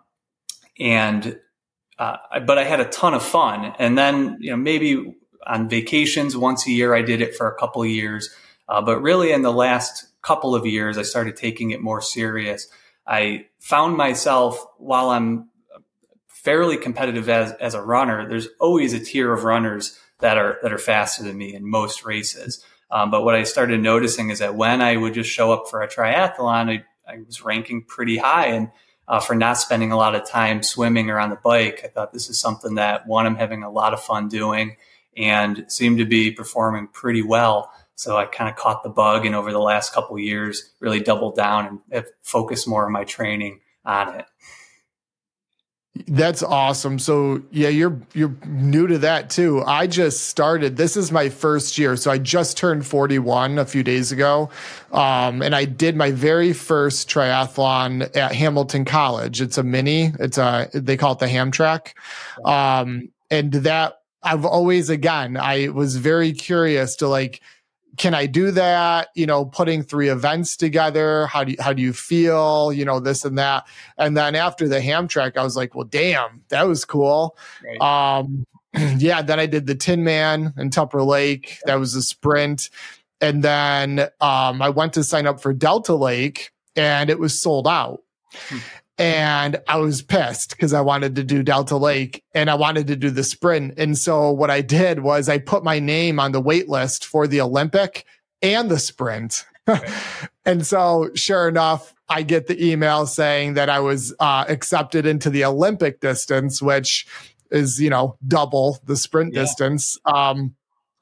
and 0.78 1.40
uh, 1.98 2.40
but 2.46 2.58
I 2.58 2.64
had 2.64 2.80
a 2.80 2.84
ton 2.84 3.14
of 3.14 3.22
fun. 3.22 3.74
And 3.78 3.96
then 3.96 4.36
you 4.40 4.50
know 4.50 4.56
maybe 4.56 5.16
on 5.46 5.68
vacations 5.68 6.36
once 6.36 6.66
a 6.66 6.70
year 6.70 6.94
I 6.94 7.02
did 7.02 7.22
it 7.22 7.34
for 7.34 7.48
a 7.48 7.54
couple 7.54 7.84
years, 7.86 8.30
uh, 8.68 8.82
but 8.82 9.00
really 9.00 9.32
in 9.32 9.42
the 9.42 9.52
last 9.52 10.06
couple 10.22 10.54
of 10.54 10.66
years 10.66 10.98
I 10.98 11.02
started 11.02 11.36
taking 11.36 11.70
it 11.70 11.80
more 11.80 12.02
serious. 12.02 12.68
I 13.06 13.46
found 13.58 13.96
myself 13.96 14.64
while 14.76 15.10
I'm 15.10 15.48
fairly 16.42 16.76
competitive 16.76 17.28
as, 17.28 17.52
as 17.52 17.74
a 17.74 17.82
runner, 17.82 18.28
there's 18.28 18.48
always 18.58 18.92
a 18.92 19.00
tier 19.00 19.32
of 19.32 19.44
runners 19.44 19.98
that 20.20 20.38
are 20.38 20.58
that 20.62 20.72
are 20.72 20.78
faster 20.78 21.22
than 21.22 21.36
me 21.36 21.54
in 21.54 21.68
most 21.68 22.04
races. 22.04 22.64
Um, 22.90 23.10
but 23.10 23.24
what 23.24 23.34
I 23.34 23.44
started 23.44 23.80
noticing 23.80 24.30
is 24.30 24.40
that 24.40 24.54
when 24.54 24.82
I 24.82 24.96
would 24.96 25.14
just 25.14 25.30
show 25.30 25.52
up 25.52 25.68
for 25.68 25.82
a 25.82 25.88
triathlon, 25.88 26.70
I, 26.70 26.84
I 27.10 27.18
was 27.24 27.44
ranking 27.44 27.84
pretty 27.84 28.16
high. 28.16 28.46
And 28.46 28.70
uh, 29.06 29.20
for 29.20 29.34
not 29.34 29.58
spending 29.58 29.92
a 29.92 29.96
lot 29.96 30.14
of 30.14 30.28
time 30.28 30.62
swimming 30.62 31.08
or 31.10 31.18
on 31.18 31.30
the 31.30 31.36
bike, 31.36 31.82
I 31.84 31.88
thought 31.88 32.12
this 32.12 32.28
is 32.28 32.40
something 32.40 32.74
that 32.74 33.06
one, 33.06 33.26
I'm 33.26 33.36
having 33.36 33.62
a 33.62 33.70
lot 33.70 33.94
of 33.94 34.02
fun 34.02 34.28
doing 34.28 34.76
and 35.16 35.64
seemed 35.68 35.98
to 35.98 36.04
be 36.04 36.32
performing 36.32 36.88
pretty 36.88 37.22
well. 37.22 37.72
So 37.94 38.16
I 38.16 38.24
kind 38.24 38.50
of 38.50 38.56
caught 38.56 38.82
the 38.82 38.88
bug 38.88 39.26
and 39.26 39.34
over 39.34 39.52
the 39.52 39.60
last 39.60 39.92
couple 39.92 40.18
years 40.18 40.72
really 40.80 41.00
doubled 41.00 41.36
down 41.36 41.66
and 41.66 41.78
have 41.92 42.06
focused 42.22 42.66
more 42.66 42.86
of 42.86 42.90
my 42.90 43.04
training 43.04 43.60
on 43.84 44.16
it. 44.20 44.26
That's 46.06 46.42
awesome. 46.42 47.00
So 47.00 47.42
yeah, 47.50 47.68
you're 47.68 48.00
you're 48.14 48.34
new 48.46 48.86
to 48.86 48.98
that 48.98 49.28
too. 49.28 49.62
I 49.66 49.88
just 49.88 50.26
started. 50.28 50.76
This 50.76 50.96
is 50.96 51.10
my 51.10 51.28
first 51.28 51.78
year, 51.78 51.96
so 51.96 52.12
I 52.12 52.18
just 52.18 52.56
turned 52.56 52.86
41 52.86 53.58
a 53.58 53.66
few 53.66 53.82
days 53.82 54.12
ago, 54.12 54.50
um, 54.92 55.42
and 55.42 55.54
I 55.54 55.64
did 55.64 55.96
my 55.96 56.12
very 56.12 56.52
first 56.52 57.10
triathlon 57.10 58.16
at 58.16 58.32
Hamilton 58.32 58.84
College. 58.84 59.40
It's 59.40 59.58
a 59.58 59.64
mini. 59.64 60.12
It's 60.20 60.38
a 60.38 60.68
they 60.72 60.96
call 60.96 61.12
it 61.12 61.18
the 61.18 61.26
Hamtrak, 61.26 61.94
um, 62.44 63.08
and 63.28 63.52
that 63.52 64.00
I've 64.22 64.44
always 64.44 64.90
again 64.90 65.36
I 65.36 65.68
was 65.68 65.96
very 65.96 66.32
curious 66.32 66.94
to 66.96 67.08
like 67.08 67.40
can 68.00 68.14
I 68.14 68.24
do 68.24 68.50
that? 68.52 69.10
You 69.14 69.26
know, 69.26 69.44
putting 69.44 69.82
three 69.82 70.08
events 70.08 70.56
together. 70.56 71.26
How 71.26 71.44
do 71.44 71.52
you, 71.52 71.58
how 71.60 71.74
do 71.74 71.82
you 71.82 71.92
feel? 71.92 72.72
You 72.72 72.86
know, 72.86 72.98
this 72.98 73.26
and 73.26 73.36
that. 73.36 73.66
And 73.98 74.16
then 74.16 74.34
after 74.34 74.68
the 74.68 74.80
Hamtrak, 74.80 75.36
I 75.36 75.44
was 75.44 75.54
like, 75.54 75.74
well, 75.74 75.84
damn, 75.84 76.42
that 76.48 76.66
was 76.66 76.86
cool. 76.86 77.36
Right. 77.62 77.78
Um, 78.18 78.46
yeah. 78.96 79.20
Then 79.20 79.38
I 79.38 79.44
did 79.44 79.66
the 79.66 79.74
Tinman 79.74 80.54
in 80.56 80.70
Tupper 80.70 81.02
Lake. 81.02 81.58
That 81.66 81.74
was 81.74 81.94
a 81.94 82.00
sprint. 82.00 82.70
And 83.20 83.44
then 83.44 84.08
um, 84.22 84.62
I 84.62 84.70
went 84.70 84.94
to 84.94 85.04
sign 85.04 85.26
up 85.26 85.42
for 85.42 85.52
Delta 85.52 85.94
Lake 85.94 86.52
and 86.74 87.10
it 87.10 87.18
was 87.18 87.38
sold 87.38 87.68
out. 87.68 88.00
Hmm 88.48 88.58
and 89.00 89.58
I 89.66 89.78
was 89.78 90.02
pissed 90.02 90.50
because 90.50 90.74
I 90.74 90.82
wanted 90.82 91.16
to 91.16 91.24
do 91.24 91.42
Delta 91.42 91.78
Lake 91.78 92.22
and 92.34 92.50
I 92.50 92.54
wanted 92.54 92.86
to 92.88 92.96
do 92.96 93.08
the 93.08 93.24
sprint. 93.24 93.72
And 93.78 93.96
so 93.96 94.30
what 94.30 94.50
I 94.50 94.60
did 94.60 95.00
was 95.00 95.26
I 95.26 95.38
put 95.38 95.64
my 95.64 95.78
name 95.78 96.20
on 96.20 96.32
the 96.32 96.40
wait 96.40 96.68
list 96.68 97.06
for 97.06 97.26
the 97.26 97.40
Olympic 97.40 98.04
and 98.42 98.70
the 98.70 98.78
sprint. 98.78 99.46
and 100.44 100.66
so 100.66 101.08
sure 101.14 101.48
enough, 101.48 101.94
I 102.10 102.22
get 102.22 102.46
the 102.46 102.62
email 102.62 103.06
saying 103.06 103.54
that 103.54 103.70
I 103.70 103.80
was 103.80 104.14
uh, 104.20 104.44
accepted 104.48 105.06
into 105.06 105.30
the 105.30 105.46
Olympic 105.46 106.00
distance, 106.00 106.60
which 106.60 107.06
is, 107.50 107.80
you 107.80 107.88
know, 107.88 108.18
double 108.28 108.80
the 108.84 108.96
sprint 108.96 109.32
yeah. 109.32 109.40
distance. 109.42 109.96
Um, 110.04 110.54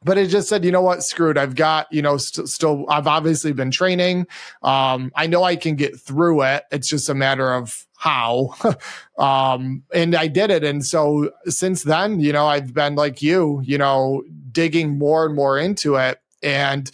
but 0.04 0.16
it 0.16 0.28
just 0.28 0.48
said, 0.48 0.64
you 0.64 0.70
know 0.70 0.82
what, 0.82 1.02
screwed. 1.02 1.36
I've 1.36 1.56
got, 1.56 1.88
you 1.90 2.02
know, 2.02 2.16
st- 2.18 2.48
still, 2.48 2.84
I've 2.88 3.08
obviously 3.08 3.52
been 3.52 3.72
training. 3.72 4.28
Um, 4.62 5.10
I 5.16 5.26
know 5.26 5.42
I 5.42 5.56
can 5.56 5.74
get 5.74 5.98
through 5.98 6.42
it. 6.42 6.62
It's 6.70 6.88
just 6.88 7.08
a 7.08 7.14
matter 7.14 7.52
of 7.52 7.84
how. 7.98 8.54
um, 9.18 9.82
and 9.92 10.14
I 10.14 10.28
did 10.28 10.50
it. 10.50 10.64
And 10.64 10.84
so 10.84 11.30
since 11.46 11.82
then, 11.82 12.20
you 12.20 12.32
know, 12.32 12.46
I've 12.46 12.72
been 12.72 12.94
like 12.94 13.20
you, 13.20 13.60
you 13.64 13.76
know, 13.76 14.22
digging 14.52 14.96
more 14.96 15.26
and 15.26 15.34
more 15.34 15.58
into 15.58 15.96
it. 15.96 16.20
And, 16.42 16.90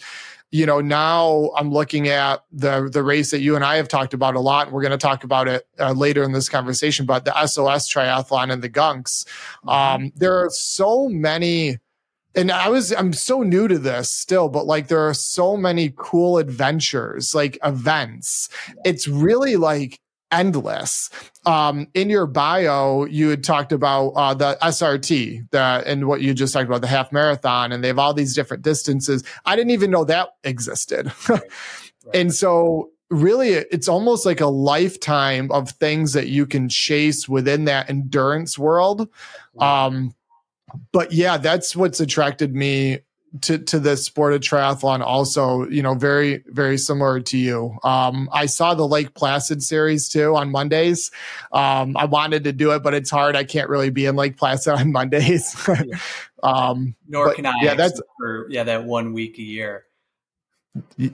you 0.51 0.65
know, 0.65 0.81
now 0.81 1.51
I'm 1.55 1.71
looking 1.71 2.07
at 2.07 2.43
the 2.51 2.89
the 2.91 3.03
race 3.03 3.29
that 3.31 3.41
you 3.41 3.55
and 3.55 3.63
I 3.63 3.75
have 3.75 3.87
talked 3.87 4.13
about 4.13 4.35
a 4.35 4.39
lot. 4.39 4.67
And 4.67 4.73
we're 4.73 4.81
going 4.81 4.91
to 4.91 4.97
talk 4.97 5.23
about 5.23 5.47
it 5.47 5.67
uh, 5.79 5.91
later 5.91 6.23
in 6.23 6.31
this 6.31 6.49
conversation, 6.49 7.05
but 7.05 7.23
the 7.23 7.45
SOS 7.45 7.91
triathlon 7.91 8.51
and 8.51 8.61
the 8.61 8.69
Gunks. 8.69 9.25
Mm-hmm. 9.65 9.69
Um, 9.69 10.11
there 10.15 10.43
are 10.43 10.49
so 10.49 11.07
many 11.07 11.77
and 12.33 12.51
I 12.51 12.69
was 12.69 12.91
I'm 12.91 13.13
so 13.13 13.43
new 13.43 13.67
to 13.67 13.77
this 13.77 14.09
still, 14.09 14.49
but 14.49 14.65
like 14.65 14.87
there 14.87 15.07
are 15.07 15.13
so 15.13 15.55
many 15.55 15.93
cool 15.95 16.37
adventures, 16.37 17.35
like 17.35 17.57
events. 17.63 18.49
It's 18.83 19.07
really 19.07 19.55
like 19.55 19.99
endless. 20.35 21.09
Um, 21.45 21.87
in 21.93 22.09
your 22.09 22.27
bio, 22.27 23.05
you 23.05 23.29
had 23.29 23.43
talked 23.43 23.71
about 23.71 24.09
uh, 24.09 24.33
the 24.33 24.57
SRT, 24.61 25.49
the 25.51 25.83
and 25.85 26.07
what 26.07 26.21
you 26.21 26.33
just 26.33 26.53
talked 26.53 26.67
about, 26.67 26.81
the 26.81 26.87
half 26.87 27.11
marathon, 27.11 27.71
and 27.71 27.83
they 27.83 27.87
have 27.87 27.99
all 27.99 28.13
these 28.13 28.35
different 28.35 28.63
distances. 28.63 29.23
I 29.45 29.55
didn't 29.55 29.71
even 29.71 29.91
know 29.91 30.03
that 30.05 30.29
existed. 30.43 31.11
right. 31.29 31.41
Right. 32.05 32.15
And 32.15 32.33
so 32.33 32.91
really 33.09 33.49
it's 33.49 33.87
almost 33.87 34.25
like 34.25 34.41
a 34.41 34.47
lifetime 34.47 35.51
of 35.51 35.69
things 35.71 36.13
that 36.13 36.27
you 36.27 36.45
can 36.45 36.69
chase 36.69 37.29
within 37.29 37.65
that 37.65 37.89
endurance 37.89 38.57
world. 38.57 39.07
Um, 39.59 40.13
but 40.91 41.11
yeah, 41.11 41.37
that's 41.37 41.75
what's 41.75 41.99
attracted 41.99 42.55
me 42.55 42.99
to 43.41 43.57
to 43.57 43.79
this 43.79 44.05
sport 44.05 44.33
of 44.33 44.41
triathlon 44.41 45.01
also 45.01 45.67
you 45.69 45.81
know 45.81 45.93
very 45.93 46.43
very 46.47 46.77
similar 46.77 47.19
to 47.19 47.37
you. 47.37 47.77
Um 47.83 48.29
i 48.31 48.45
saw 48.45 48.73
the 48.73 48.87
lake 48.87 49.13
placid 49.13 49.63
series 49.63 50.09
too 50.09 50.35
on 50.35 50.51
mondays. 50.51 51.11
Um 51.51 51.95
i 51.97 52.05
wanted 52.05 52.43
to 52.45 52.53
do 52.53 52.71
it 52.71 52.83
but 52.83 52.93
it's 52.93 53.09
hard. 53.09 53.35
I 53.35 53.43
can't 53.43 53.69
really 53.69 53.89
be 53.89 54.05
in 54.05 54.15
lake 54.15 54.37
placid 54.37 54.73
on 54.73 54.91
mondays. 54.93 55.55
Um 56.43 56.95
nor 57.07 57.33
can 57.33 57.47
i 57.47 57.53
yeah 57.61 57.73
that's 57.73 57.99
for 58.19 58.47
yeah 58.51 58.63
that 58.65 58.83
one 58.83 59.13
week 59.13 59.39
a 59.39 59.41
year. 59.41 59.85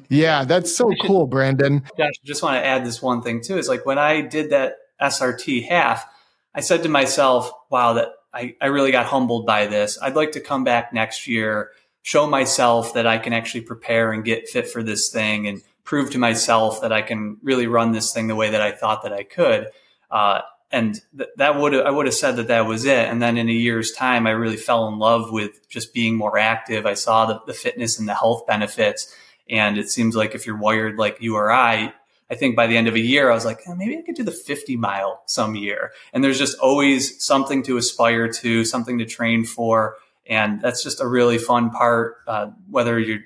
Yeah 0.10 0.44
that's 0.44 0.76
so 0.76 0.92
cool 1.04 1.26
brandon. 1.28 1.84
Josh, 1.98 2.14
just 2.26 2.44
want 2.44 2.56
to 2.56 2.66
add 2.66 2.86
this 2.86 3.02
one 3.02 3.22
thing 3.22 3.42
too 3.42 3.58
is 3.58 3.70
like 3.70 3.86
when 3.86 3.98
i 3.98 4.20
did 4.22 4.50
that 4.50 4.76
srt 5.02 5.66
half 5.66 6.06
i 6.54 6.60
said 6.60 6.84
to 6.84 6.90
myself 6.90 7.52
wow 7.70 7.94
that 7.94 8.10
I, 8.34 8.56
I 8.62 8.68
really 8.68 8.92
got 8.92 9.06
humbled 9.06 9.46
by 9.46 9.68
this. 9.68 9.98
I'd 10.02 10.16
like 10.16 10.34
to 10.34 10.40
come 10.40 10.64
back 10.64 10.94
next 10.94 11.28
year, 11.28 11.72
show 12.02 12.28
myself 12.28 12.94
that 12.94 13.06
I 13.06 13.18
can 13.18 13.34
actually 13.34 13.62
prepare 13.62 14.12
and 14.12 14.24
get 14.24 14.48
fit 14.48 14.68
for 14.68 14.84
this 14.84 15.10
thing 15.10 15.48
and 15.48 15.62
prove 15.84 16.12
to 16.12 16.18
myself 16.18 16.82
that 16.82 16.92
I 16.92 17.02
can 17.02 17.38
really 17.44 17.68
run 17.68 17.92
this 17.92 18.14
thing 18.14 18.28
the 18.28 18.36
way 18.36 18.52
that 18.52 18.62
I 18.62 18.72
thought 18.72 19.04
that 19.04 19.14
I 19.14 19.24
could. 19.24 19.68
Uh, 20.10 20.42
and 20.72 21.02
th- 21.18 21.30
that 21.38 21.60
would 21.60 21.76
I 21.76 21.92
would 21.92 22.06
have 22.06 22.16
said 22.16 22.38
that 22.38 22.48
that 22.48 22.66
was 22.66 22.86
it. 22.86 23.08
And 23.08 23.22
then 23.22 23.38
in 23.38 23.50
a 23.50 23.54
year's 23.54 23.92
time, 23.92 24.26
I 24.26 24.32
really 24.32 24.58
fell 24.58 24.88
in 24.88 25.00
love 25.00 25.32
with 25.32 25.68
just 25.70 25.94
being 25.94 26.16
more 26.16 26.38
active. 26.38 26.86
I 26.86 26.94
saw 26.94 27.26
the, 27.26 27.42
the 27.46 27.54
fitness 27.54 28.00
and 28.00 28.08
the 28.08 28.16
health 28.16 28.48
benefits. 28.48 29.14
And 29.50 29.78
it 29.78 29.90
seems 29.90 30.16
like 30.16 30.34
if 30.34 30.46
you're 30.46 30.58
wired 30.58 30.98
like 30.98 31.18
you 31.20 31.36
or 31.36 31.52
I, 31.52 31.94
I 32.30 32.36
think 32.36 32.56
by 32.56 32.68
the 32.68 32.78
end 32.78 32.88
of 32.88 32.96
a 32.96 33.00
year, 33.00 33.30
I 33.30 33.34
was 33.34 33.44
like, 33.44 33.60
oh, 33.68 33.76
maybe 33.76 33.98
I 33.98 34.02
could 34.02 34.16
do 34.16 34.24
the 34.24 34.32
50 34.32 34.78
mile 34.78 35.22
some 35.26 35.56
year. 35.56 35.92
And 36.14 36.24
there's 36.24 36.40
just 36.40 36.58
always 36.60 37.22
something 37.24 37.62
to 37.64 37.76
aspire 37.76 38.32
to, 38.32 38.64
something 38.64 38.98
to 39.00 39.06
train 39.06 39.44
for. 39.44 39.98
And 40.28 40.62
that's 40.62 40.84
just 40.84 41.02
a 41.02 41.08
really 41.08 41.38
fun 41.38 41.72
part, 41.72 42.18
uh, 42.28 42.52
whether 42.70 43.00
you're 43.00 43.22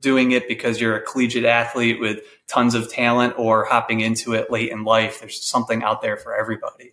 doing 0.00 0.32
it 0.32 0.48
because 0.48 0.80
you're 0.80 0.96
a 0.96 1.02
collegiate 1.02 1.44
athlete 1.44 2.00
with 2.00 2.20
tons 2.48 2.74
of 2.74 2.90
talent 2.90 3.34
or 3.38 3.64
hopping 3.64 4.00
into 4.00 4.32
it 4.34 4.50
late 4.50 4.70
in 4.70 4.84
life. 4.84 5.20
There's 5.20 5.42
something 5.42 5.82
out 5.82 6.02
there 6.02 6.16
for 6.16 6.36
everybody. 6.36 6.92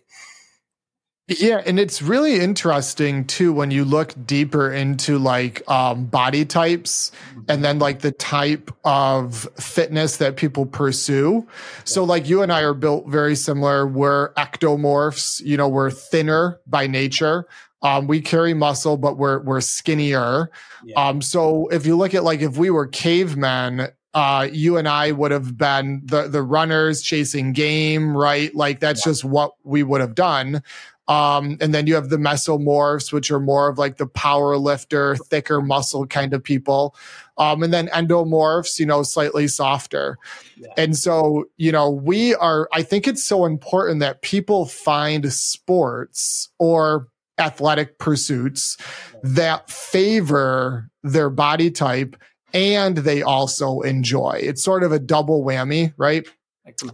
Yeah, 1.28 1.60
and 1.66 1.80
it's 1.80 2.02
really 2.02 2.38
interesting 2.38 3.24
too 3.24 3.52
when 3.52 3.72
you 3.72 3.84
look 3.84 4.14
deeper 4.26 4.72
into 4.72 5.18
like 5.18 5.68
um, 5.68 6.04
body 6.04 6.44
types 6.44 7.10
and 7.48 7.64
then 7.64 7.80
like 7.80 7.98
the 7.98 8.12
type 8.12 8.70
of 8.84 9.48
fitness 9.58 10.18
that 10.18 10.36
people 10.36 10.66
pursue. 10.66 11.44
So 11.84 12.04
like 12.04 12.28
you 12.28 12.42
and 12.42 12.52
I 12.52 12.62
are 12.62 12.74
built 12.74 13.08
very 13.08 13.34
similar. 13.34 13.88
We're 13.88 14.34
ectomorphs, 14.34 15.44
you 15.44 15.56
know, 15.56 15.66
we're 15.66 15.90
thinner 15.90 16.60
by 16.64 16.86
nature. 16.86 17.48
Um, 17.82 18.06
we 18.06 18.20
carry 18.20 18.54
muscle, 18.54 18.96
but 18.96 19.18
we're 19.18 19.40
we're 19.42 19.60
skinnier. 19.60 20.50
Yeah. 20.84 21.08
Um, 21.08 21.22
so 21.22 21.68
if 21.68 21.86
you 21.86 21.96
look 21.96 22.14
at 22.14 22.24
like 22.24 22.40
if 22.40 22.56
we 22.56 22.70
were 22.70 22.86
cavemen, 22.86 23.88
uh, 24.14 24.48
you 24.50 24.76
and 24.76 24.88
I 24.88 25.12
would 25.12 25.30
have 25.30 25.58
been 25.58 26.02
the 26.04 26.28
the 26.28 26.42
runners 26.42 27.02
chasing 27.02 27.52
game, 27.52 28.16
right? 28.16 28.54
Like 28.54 28.80
that's 28.80 29.04
yeah. 29.04 29.12
just 29.12 29.24
what 29.24 29.52
we 29.62 29.82
would 29.82 30.00
have 30.00 30.14
done. 30.14 30.62
Um, 31.08 31.56
and 31.60 31.72
then 31.72 31.86
you 31.86 31.94
have 31.94 32.08
the 32.08 32.16
mesomorphs, 32.16 33.12
which 33.12 33.30
are 33.30 33.38
more 33.38 33.68
of 33.68 33.78
like 33.78 33.96
the 33.96 34.06
power 34.06 34.56
lifter, 34.56 35.16
thicker 35.16 35.60
muscle 35.60 36.06
kind 36.06 36.34
of 36.34 36.42
people. 36.42 36.96
Um, 37.38 37.62
and 37.62 37.72
then 37.72 37.88
endomorphs, 37.88 38.80
you 38.80 38.86
know, 38.86 39.02
slightly 39.02 39.46
softer. 39.46 40.18
Yeah. 40.56 40.68
And 40.76 40.96
so, 40.96 41.44
you 41.58 41.70
know, 41.70 41.90
we 41.90 42.34
are, 42.34 42.68
I 42.72 42.82
think 42.82 43.06
it's 43.06 43.24
so 43.24 43.44
important 43.44 44.00
that 44.00 44.22
people 44.22 44.66
find 44.66 45.32
sports 45.32 46.48
or 46.58 47.08
athletic 47.38 47.98
pursuits 47.98 48.76
that 49.22 49.70
favor 49.70 50.88
their 51.02 51.30
body 51.30 51.70
type 51.70 52.16
and 52.52 52.98
they 52.98 53.22
also 53.22 53.80
enjoy. 53.80 54.38
It's 54.40 54.62
sort 54.62 54.82
of 54.82 54.92
a 54.92 54.98
double 54.98 55.44
whammy, 55.44 55.92
right? 55.96 56.26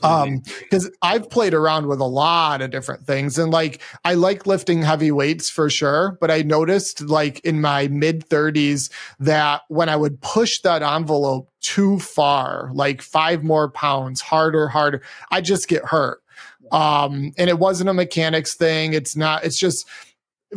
Um, 0.03 0.43
because 0.61 0.91
I've 1.01 1.31
played 1.31 1.55
around 1.55 1.87
with 1.87 1.99
a 2.01 2.05
lot 2.05 2.61
of 2.61 2.71
different 2.71 3.07
things 3.07 3.39
and 3.39 3.51
like 3.51 3.81
I 4.05 4.15
like 4.15 4.47
lifting 4.47 4.83
heavy 4.83 5.11
weights 5.11 5.49
for 5.49 5.71
sure, 5.71 6.19
but 6.21 6.31
I 6.31 6.43
noticed 6.43 7.01
like 7.01 7.41
in 7.41 7.63
my 7.63 7.89
mid 7.89 8.29
30s 8.29 8.91
that 9.21 9.63
when 9.69 9.89
I 9.89 9.97
would 9.97 10.21
push 10.21 10.61
that 10.61 10.83
envelope 10.83 11.49
too 11.63 11.99
far, 12.01 12.71
like 12.75 13.01
five 13.01 13.45
more 13.45 13.71
pounds, 13.71 14.21
harder, 14.21 14.69
harder, 14.69 15.01
I 15.31 15.41
just 15.41 15.69
get 15.69 15.87
hurt. 15.87 16.23
Um, 16.71 17.33
and 17.39 17.49
it 17.49 17.59
wasn't 17.59 17.89
a 17.89 17.95
mechanics 17.95 18.55
thing. 18.55 18.93
It's 18.93 19.17
not, 19.17 19.45
it's 19.45 19.59
just, 19.59 19.89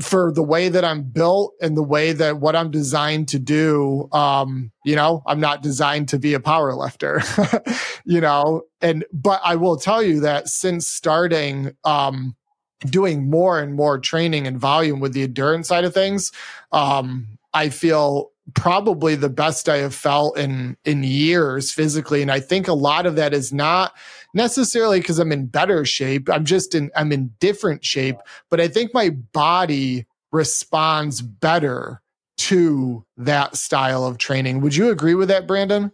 for 0.02 0.32
the 0.32 0.44
way 0.44 0.70
that 0.70 0.84
I'm 0.84 1.04
built 1.04 1.54
and 1.62 1.76
the 1.78 1.84
way 1.84 2.12
that 2.14 2.38
what 2.38 2.56
I'm 2.56 2.72
designed 2.72 3.30
to 3.30 3.40
do, 3.40 4.10
um, 4.12 4.72
you 4.84 4.96
know, 4.96 5.24
I'm 5.26 5.40
not 5.40 5.62
designed 5.62 6.10
to 6.10 6.20
be 6.20 6.34
a 6.34 6.40
power 6.40 6.74
lifter, 6.74 7.22
you 8.06 8.20
know, 8.20 8.64
and, 8.82 9.06
but 9.14 9.40
I 9.44 9.56
will 9.56 9.78
tell 9.78 10.04
you 10.04 10.20
that 10.22 10.50
since 10.50 10.88
starting, 10.88 11.72
um, 11.84 12.36
doing 12.82 13.30
more 13.30 13.60
and 13.60 13.74
more 13.74 13.98
training 13.98 14.48
and 14.48 14.60
volume 14.60 15.00
with 15.00 15.14
the 15.14 15.24
endurance 15.24 15.68
side 15.68 15.86
of 15.86 15.94
things, 15.94 16.32
um, 16.72 17.28
I 17.54 17.70
feel 17.70 18.32
probably 18.54 19.16
the 19.16 19.30
best 19.30 19.68
I 19.68 19.78
have 19.78 19.96
felt 19.96 20.38
in 20.38 20.78
in 20.86 21.04
years 21.04 21.72
physically. 21.72 22.22
And 22.22 22.32
I 22.32 22.40
think 22.40 22.68
a 22.68 22.74
lot 22.74 23.06
of 23.06 23.16
that 23.16 23.34
is 23.34 23.52
not 23.52 23.94
necessarily 24.36 25.00
because 25.00 25.18
I'm 25.18 25.32
in 25.32 25.48
better 25.48 25.86
shape. 25.86 26.30
I'm 26.30 26.46
just 26.46 26.76
in 26.76 26.92
I'm 26.96 27.12
in 27.12 27.32
different 27.40 27.84
shape 27.84 28.18
but 28.50 28.60
I 28.60 28.68
think 28.68 28.94
my 28.94 29.10
body 29.10 30.06
responds 30.32 31.22
better 31.22 32.02
to 32.38 33.06
that 33.18 33.56
style 33.56 34.06
of 34.06 34.18
training. 34.18 34.62
Would 34.62 34.76
you 34.76 34.90
agree 34.90 35.16
with 35.16 35.30
that 35.30 35.48
Brandon? 35.48 35.92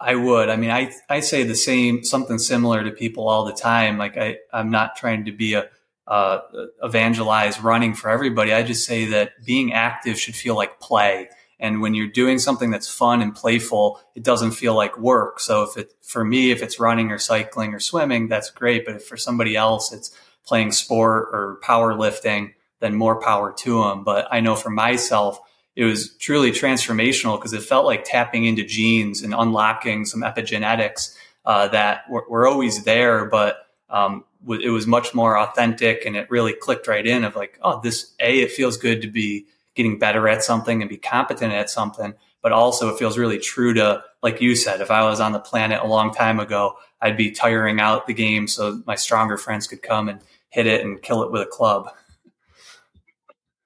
I 0.00 0.14
would. 0.14 0.48
I 0.48 0.56
mean 0.56 0.70
I 0.70 0.92
I 1.08 1.20
say 1.20 1.42
the 1.42 1.54
same 1.54 2.04
something 2.04 2.38
similar 2.38 2.84
to 2.84 2.90
people 2.90 3.28
all 3.28 3.44
the 3.44 3.52
time. 3.52 3.98
Like 3.98 4.16
I 4.16 4.38
I'm 4.52 4.70
not 4.70 4.96
trying 4.96 5.24
to 5.24 5.32
be 5.32 5.54
a 5.54 5.68
uh, 6.06 6.40
evangelize 6.82 7.60
running 7.60 7.94
for 7.94 8.10
everybody. 8.10 8.52
I 8.52 8.64
just 8.64 8.84
say 8.84 9.06
that 9.06 9.32
being 9.44 9.72
active 9.72 10.18
should 10.18 10.34
feel 10.34 10.56
like 10.56 10.80
play 10.80 11.28
and 11.62 11.80
when 11.80 11.94
you're 11.94 12.08
doing 12.08 12.40
something 12.40 12.70
that's 12.70 12.92
fun 12.92 13.22
and 13.22 13.32
playful, 13.32 14.00
it 14.16 14.24
doesn't 14.24 14.50
feel 14.50 14.74
like 14.74 14.98
work. 14.98 15.38
So 15.38 15.62
if 15.62 15.76
it, 15.76 15.94
for 16.02 16.24
me, 16.24 16.50
if 16.50 16.60
it's 16.60 16.80
running 16.80 17.12
or 17.12 17.18
cycling 17.18 17.72
or 17.72 17.78
swimming, 17.78 18.26
that's 18.26 18.50
great. 18.50 18.84
But 18.84 18.96
if 18.96 19.04
for 19.04 19.16
somebody 19.16 19.54
else, 19.54 19.92
it's 19.92 20.10
playing 20.44 20.72
sport 20.72 21.28
or 21.30 21.60
powerlifting, 21.62 22.54
then 22.80 22.96
more 22.96 23.20
power 23.20 23.52
to 23.58 23.84
them. 23.84 24.02
But 24.02 24.26
I 24.28 24.40
know 24.40 24.56
for 24.56 24.70
myself, 24.70 25.38
it 25.76 25.84
was 25.84 26.16
truly 26.16 26.50
transformational 26.50 27.38
because 27.38 27.52
it 27.52 27.62
felt 27.62 27.86
like 27.86 28.04
tapping 28.04 28.44
into 28.44 28.64
genes 28.64 29.22
and 29.22 29.32
unlocking 29.32 30.04
some 30.04 30.22
epigenetics 30.22 31.16
uh, 31.44 31.68
that 31.68 32.10
were, 32.10 32.24
were, 32.28 32.46
always 32.46 32.82
there, 32.82 33.24
but 33.24 33.68
um, 33.88 34.24
it 34.48 34.70
was 34.70 34.86
much 34.86 35.14
more 35.14 35.38
authentic 35.38 36.04
and 36.04 36.16
it 36.16 36.30
really 36.30 36.52
clicked 36.52 36.88
right 36.88 37.06
in 37.06 37.24
of 37.24 37.36
like, 37.36 37.58
oh, 37.62 37.80
this 37.80 38.12
A, 38.20 38.40
it 38.40 38.50
feels 38.50 38.76
good 38.76 39.02
to 39.02 39.08
be 39.08 39.46
getting 39.74 39.98
better 39.98 40.28
at 40.28 40.42
something 40.42 40.82
and 40.82 40.88
be 40.88 40.96
competent 40.96 41.52
at 41.52 41.70
something. 41.70 42.14
But 42.42 42.52
also 42.52 42.88
it 42.88 42.98
feels 42.98 43.18
really 43.18 43.38
true 43.38 43.72
to, 43.74 44.02
like 44.22 44.40
you 44.40 44.56
said, 44.56 44.80
if 44.80 44.90
I 44.90 45.04
was 45.04 45.20
on 45.20 45.32
the 45.32 45.38
planet 45.38 45.80
a 45.82 45.86
long 45.86 46.12
time 46.12 46.40
ago, 46.40 46.74
I'd 47.00 47.16
be 47.16 47.30
tiring 47.30 47.80
out 47.80 48.06
the 48.06 48.14
game 48.14 48.48
so 48.48 48.82
my 48.86 48.96
stronger 48.96 49.36
friends 49.36 49.66
could 49.66 49.82
come 49.82 50.08
and 50.08 50.20
hit 50.50 50.66
it 50.66 50.84
and 50.84 51.00
kill 51.00 51.22
it 51.22 51.30
with 51.30 51.42
a 51.42 51.46
club. 51.46 51.88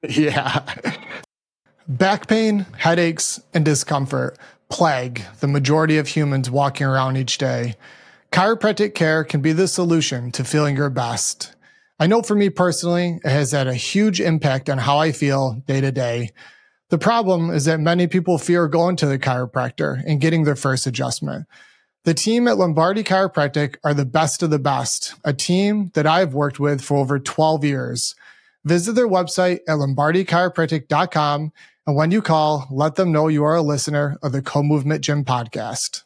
Yeah. 0.09 0.63
Back 1.89 2.27
pain, 2.27 2.67
headaches, 2.77 3.41
and 3.55 3.65
discomfort 3.65 4.39
plague 4.69 5.23
the 5.41 5.47
majority 5.47 5.99
of 5.99 6.09
humans 6.09 6.51
walking 6.51 6.87
around 6.87 7.17
each 7.17 7.39
day. 7.39 7.75
Chiropractic 8.33 8.95
care 8.95 9.25
can 9.25 9.41
be 9.41 9.53
the 9.53 9.69
solution 9.69 10.33
to 10.33 10.45
feeling 10.45 10.77
your 10.77 10.91
best. 10.91 11.55
I 11.99 12.07
know 12.07 12.23
for 12.23 12.35
me 12.35 12.51
personally, 12.51 13.19
it 13.25 13.31
has 13.31 13.53
had 13.53 13.67
a 13.67 13.75
huge 13.75 14.21
impact 14.21 14.69
on 14.69 14.79
how 14.79 14.99
I 14.99 15.13
feel 15.13 15.63
day 15.67 15.81
to 15.81 15.91
day. 15.91 16.31
The 16.91 16.99
problem 16.99 17.51
is 17.51 17.65
that 17.65 17.81
many 17.81 18.07
people 18.07 18.39
fear 18.39 18.69
going 18.69 18.97
to 18.97 19.07
the 19.07 19.19
chiropractor 19.19 20.03
and 20.07 20.21
getting 20.21 20.45
their 20.45 20.57
first 20.57 20.87
adjustment. 20.87 21.47
The 22.05 22.15
team 22.15 22.47
at 22.47 22.59
Lombardi 22.59 23.03
Chiropractic 23.03 23.77
are 23.83 23.95
the 23.95 24.05
best 24.05 24.43
of 24.43 24.51
the 24.51 24.59
best, 24.59 25.15
a 25.25 25.33
team 25.33 25.91
that 25.95 26.07
I've 26.07 26.35
worked 26.35 26.61
with 26.61 26.81
for 26.81 26.99
over 26.99 27.19
12 27.19 27.65
years. 27.65 28.15
Visit 28.65 28.93
their 28.93 29.09
website 29.09 29.61
at 29.67 29.79
lombardichiropractic.com 29.79 31.53
and 31.87 31.95
when 31.95 32.11
you 32.11 32.21
call, 32.21 32.67
let 32.71 32.97
them 32.97 33.13
know 33.13 33.29
you 33.29 33.45
are 33.45 33.55
a 33.55 33.63
listener 33.63 34.17
of 34.21 34.33
the 34.33 34.43
Co-Movement 34.43 35.03
Gym 35.03 35.25
podcast. 35.25 36.03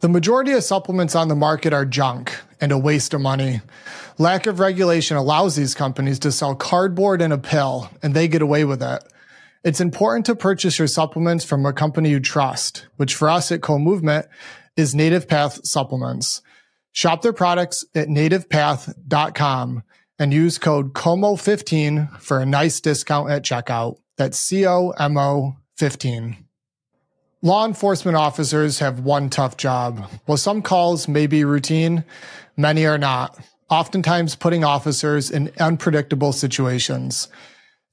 The 0.00 0.08
majority 0.08 0.52
of 0.52 0.64
supplements 0.64 1.14
on 1.14 1.28
the 1.28 1.34
market 1.34 1.72
are 1.72 1.86
junk 1.86 2.36
and 2.60 2.72
a 2.72 2.78
waste 2.78 3.14
of 3.14 3.20
money. 3.20 3.60
Lack 4.18 4.46
of 4.46 4.60
regulation 4.60 5.16
allows 5.16 5.56
these 5.56 5.74
companies 5.74 6.18
to 6.20 6.32
sell 6.32 6.54
cardboard 6.54 7.22
and 7.22 7.32
a 7.32 7.38
pill, 7.38 7.90
and 8.02 8.14
they 8.14 8.28
get 8.28 8.42
away 8.42 8.64
with 8.64 8.82
it. 8.82 9.02
It's 9.64 9.80
important 9.80 10.26
to 10.26 10.36
purchase 10.36 10.78
your 10.78 10.88
supplements 10.88 11.44
from 11.44 11.64
a 11.64 11.72
company 11.72 12.10
you 12.10 12.20
trust, 12.20 12.86
which 12.96 13.14
for 13.14 13.30
us 13.30 13.50
at 13.50 13.62
Co-Movement 13.62 14.26
is 14.76 14.94
Native 14.94 15.26
Path 15.26 15.60
Supplements. 15.64 16.42
Shop 16.92 17.22
their 17.22 17.32
products 17.32 17.84
at 17.94 18.08
nativepath.com 18.08 19.82
and 20.18 20.34
use 20.34 20.58
code 20.58 20.92
COMO15 20.92 22.20
for 22.20 22.40
a 22.40 22.46
nice 22.46 22.80
discount 22.80 23.30
at 23.30 23.42
checkout. 23.42 23.96
That's 24.16 24.38
C 24.38 24.66
O 24.66 24.90
M 24.90 25.16
O 25.16 25.56
15. 25.76 26.43
Law 27.44 27.66
enforcement 27.66 28.16
officers 28.16 28.78
have 28.78 29.00
one 29.00 29.28
tough 29.28 29.58
job. 29.58 30.08
While 30.24 30.38
some 30.38 30.62
calls 30.62 31.06
may 31.06 31.26
be 31.26 31.44
routine, 31.44 32.02
many 32.56 32.86
are 32.86 32.96
not, 32.96 33.38
oftentimes 33.68 34.34
putting 34.34 34.64
officers 34.64 35.30
in 35.30 35.52
unpredictable 35.60 36.32
situations. 36.32 37.28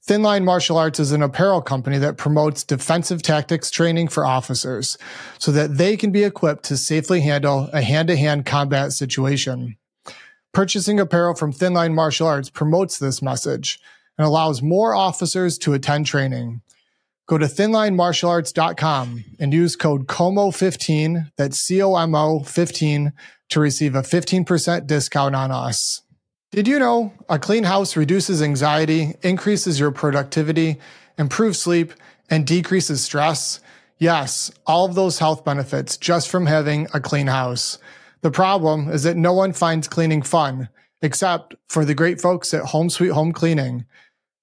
Thinline 0.08 0.44
Martial 0.44 0.78
Arts 0.78 0.98
is 0.98 1.12
an 1.12 1.22
apparel 1.22 1.60
company 1.60 1.98
that 1.98 2.16
promotes 2.16 2.64
defensive 2.64 3.20
tactics 3.20 3.70
training 3.70 4.08
for 4.08 4.24
officers 4.24 4.96
so 5.38 5.52
that 5.52 5.76
they 5.76 5.98
can 5.98 6.12
be 6.12 6.24
equipped 6.24 6.64
to 6.64 6.78
safely 6.78 7.20
handle 7.20 7.68
a 7.74 7.82
hand 7.82 8.08
to 8.08 8.16
hand 8.16 8.46
combat 8.46 8.92
situation. 8.92 9.76
Purchasing 10.54 10.98
apparel 10.98 11.34
from 11.34 11.52
Thinline 11.52 11.92
Martial 11.92 12.26
Arts 12.26 12.48
promotes 12.48 12.96
this 12.96 13.20
message 13.20 13.78
and 14.16 14.26
allows 14.26 14.62
more 14.62 14.94
officers 14.94 15.58
to 15.58 15.74
attend 15.74 16.06
training. 16.06 16.62
Go 17.28 17.38
to 17.38 17.46
thinlinemartialarts.com 17.46 19.24
and 19.38 19.54
use 19.54 19.76
code 19.76 20.06
COMO15, 20.06 21.30
that's 21.36 21.58
C 21.58 21.80
O 21.80 21.94
M 21.96 22.14
O 22.14 22.40
15, 22.40 23.12
to 23.50 23.60
receive 23.60 23.94
a 23.94 24.02
15% 24.02 24.86
discount 24.86 25.34
on 25.34 25.50
us. 25.50 26.02
Did 26.50 26.68
you 26.68 26.78
know 26.78 27.12
a 27.28 27.38
clean 27.38 27.64
house 27.64 27.96
reduces 27.96 28.42
anxiety, 28.42 29.14
increases 29.22 29.80
your 29.80 29.90
productivity, 29.90 30.78
improves 31.16 31.60
sleep, 31.60 31.92
and 32.28 32.46
decreases 32.46 33.02
stress? 33.02 33.60
Yes, 33.98 34.50
all 34.66 34.84
of 34.84 34.96
those 34.96 35.20
health 35.20 35.44
benefits 35.44 35.96
just 35.96 36.28
from 36.28 36.46
having 36.46 36.88
a 36.92 37.00
clean 37.00 37.28
house. 37.28 37.78
The 38.22 38.32
problem 38.32 38.90
is 38.90 39.04
that 39.04 39.16
no 39.16 39.32
one 39.32 39.52
finds 39.52 39.86
cleaning 39.88 40.22
fun, 40.22 40.68
except 41.00 41.54
for 41.68 41.84
the 41.84 41.94
great 41.94 42.20
folks 42.20 42.52
at 42.52 42.66
Home 42.66 42.90
Sweet 42.90 43.12
Home 43.12 43.32
Cleaning. 43.32 43.86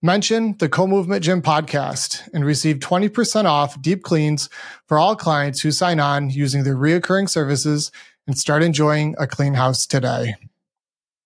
Mention 0.01 0.55
the 0.59 0.69
Co-Movement 0.69 1.25
Gym 1.25 1.41
podcast 1.41 2.21
and 2.33 2.45
receive 2.45 2.77
20% 2.77 3.43
off 3.43 3.81
deep 3.81 4.01
cleans 4.01 4.47
for 4.87 4.97
all 4.97 5.13
clients 5.13 5.59
who 5.59 5.71
sign 5.71 5.99
on 5.99 6.29
using 6.29 6.63
their 6.63 6.77
reoccurring 6.77 7.27
services 7.27 7.91
and 8.25 8.37
start 8.37 8.63
enjoying 8.63 9.13
a 9.19 9.27
clean 9.27 9.55
house 9.55 9.85
today. 9.85 10.35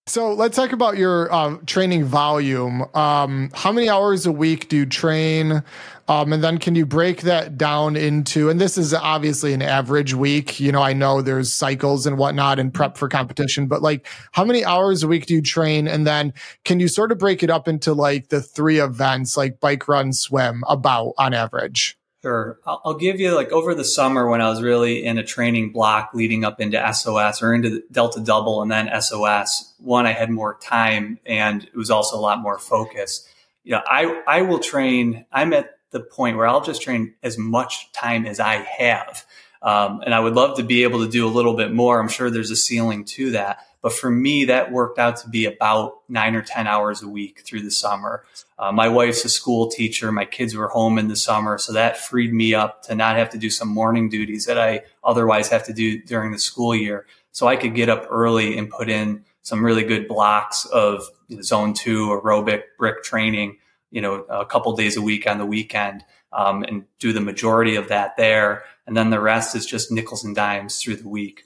So 0.06 0.34
let's 0.34 0.58
talk 0.58 0.74
about 0.74 0.98
your 0.98 1.34
uh, 1.34 1.58
training 1.66 2.04
volume. 2.04 2.84
Um, 2.94 3.50
how 3.54 3.72
many 3.72 3.88
hours 3.90 4.26
a 4.26 4.34
week 4.34 4.68
do 4.68 4.76
you 4.76 4.86
train? 4.86 5.64
Um, 6.10 6.34
and 6.34 6.44
then 6.44 6.58
can 6.58 6.76
you 6.76 6.86
break 6.86 7.22
that 7.22 7.58
down 7.58 7.96
into, 7.96 8.50
and 8.50 8.60
this 8.60 8.78
is 8.78 8.94
obviously 8.94 9.54
an 9.54 9.62
average 9.62 10.14
week. 10.14 10.60
You 10.60 10.74
know, 10.74 10.82
I 10.82 10.92
know 10.92 11.22
there's 11.22 11.54
cycles 11.54 12.06
and 12.06 12.18
whatnot 12.18 12.60
and 12.60 12.74
prep 12.74 12.98
for 12.98 13.08
competition, 13.08 13.68
but 13.68 13.82
like 13.82 14.06
how 14.34 14.44
many 14.44 14.66
hours 14.66 15.04
a 15.04 15.08
week 15.08 15.26
do 15.26 15.36
you 15.36 15.42
train? 15.42 15.88
And 15.88 16.06
then 16.06 16.34
can 16.66 16.82
you 16.82 16.90
sort 16.90 17.14
of 17.14 17.18
break 17.18 17.42
it 17.42 17.50
up 17.50 17.70
into 17.70 17.94
like 17.94 18.28
the 18.28 18.42
three 18.42 18.80
events, 18.80 19.38
like 19.38 19.62
bike, 19.62 19.88
run, 19.88 20.12
swim, 20.12 20.66
about 20.68 21.14
on 21.18 21.34
average? 21.34 21.98
Sure. 22.24 22.58
I'll 22.65 22.94
give 22.94 23.20
you 23.20 23.36
like 23.36 23.51
over 23.51 23.75
the 23.75 23.84
summer 23.84 24.30
when 24.30 24.39
I 24.39 24.50
was 24.50 24.62
really 24.62 25.03
in 25.03 25.18
a 25.18 25.25
training 25.25 25.74
block 25.74 26.12
leading 26.13 26.45
up 26.45 26.62
into 26.62 26.82
SOS 26.93 27.43
or 27.43 27.54
into 27.54 27.84
Delta 27.91 28.21
Double 28.21 28.62
and 28.62 28.71
then 28.71 28.89
SOS. 29.02 29.74
One, 29.80 30.06
I 30.06 30.13
had 30.13 30.30
more 30.30 30.58
time 30.62 31.19
and 31.26 31.65
it 31.65 31.76
was 31.76 31.91
also 31.91 32.15
a 32.15 32.21
lot 32.21 32.39
more 32.39 32.58
focus. 32.58 33.28
You 33.65 33.74
know, 33.74 33.82
I, 33.86 34.24
I 34.26 34.41
will 34.43 34.60
train, 34.60 35.26
I'm 35.34 35.52
at 35.52 35.71
the 35.91 36.00
point 36.00 36.38
where 36.38 36.48
I'll 36.48 36.63
just 36.63 36.82
train 36.82 37.13
as 37.24 37.38
much 37.38 37.91
time 37.91 38.26
as 38.26 38.39
I 38.39 38.56
have. 38.56 39.26
Um, 39.62 40.00
and 40.06 40.15
I 40.15 40.21
would 40.21 40.34
love 40.34 40.56
to 40.60 40.63
be 40.63 40.84
able 40.84 41.04
to 41.04 41.12
do 41.12 41.28
a 41.28 41.30
little 41.30 41.58
bit 41.58 41.74
more. 41.74 42.00
I'm 42.00 42.08
sure 42.08 42.30
there's 42.30 42.52
a 42.52 42.56
ceiling 42.56 43.04
to 43.04 43.32
that. 43.32 43.60
But 43.84 43.91
for 43.91 44.10
me, 44.10 44.46
that 44.46 44.72
worked 44.72 44.98
out 44.98 45.17
to 45.17 45.30
be 45.30 45.46
about 45.46 46.00
nine 46.08 46.36
or 46.36 46.41
10 46.41 46.67
hours 46.67 47.04
a 47.04 47.08
week 47.08 47.41
through 47.41 47.63
the 47.63 47.69
summer. 47.69 48.24
Uh, 48.58 48.72
my 48.72 48.88
wife's 48.88 49.26
a 49.26 49.30
school 49.30 49.67
teacher. 49.67 50.10
My 50.10 50.24
kids 50.24 50.56
were 50.56 50.69
home 50.69 50.98
in 50.98 51.10
the 51.10 51.17
summer. 51.17 51.58
So 51.58 51.74
that 51.74 51.98
freed 51.98 52.34
me 52.34 52.54
up 52.54 52.84
to 52.84 52.96
not 52.96 53.17
have 53.17 53.30
to 53.32 53.38
do 53.38 53.50
some 53.50 53.67
morning 53.67 54.08
duties 54.08 54.46
that 54.46 54.58
I 54.58 54.84
otherwise 55.04 55.50
have 55.50 55.65
to 55.65 55.74
do 55.74 56.02
during 56.02 56.32
the 56.32 56.39
school 56.39 56.74
year. 56.74 57.06
So 57.34 57.46
I 57.46 57.58
could 57.58 57.76
get 57.76 57.89
up 57.89 58.08
early 58.10 58.58
and 58.58 58.69
put 58.69 58.89
in 58.89 59.26
some 59.41 59.63
really 59.63 59.84
good 59.84 60.08
blocks 60.08 60.65
of 60.67 61.04
zone 61.41 61.74
two 61.74 62.08
aerobic 62.08 62.63
brick 62.80 63.04
training, 63.04 63.58
you 63.91 64.00
know, 64.00 64.24
a 64.30 64.46
couple 64.46 64.74
days 64.78 64.96
a 64.96 65.02
week 65.02 65.28
on 65.28 65.39
the 65.39 65.46
weekend. 65.46 66.06
Um, 66.32 66.63
and 66.63 66.86
do 66.98 67.13
the 67.13 67.22
majority 67.22 67.76
of 67.76 67.89
that 67.89 68.17
there. 68.17 68.63
And 68.88 68.98
then 68.98 69.12
the 69.12 69.19
rest 69.19 69.56
is 69.56 69.67
just 69.67 69.91
nickels 69.91 70.24
and 70.24 70.36
dimes 70.36 70.82
through 70.82 70.96
the 70.96 71.08
week. 71.08 71.46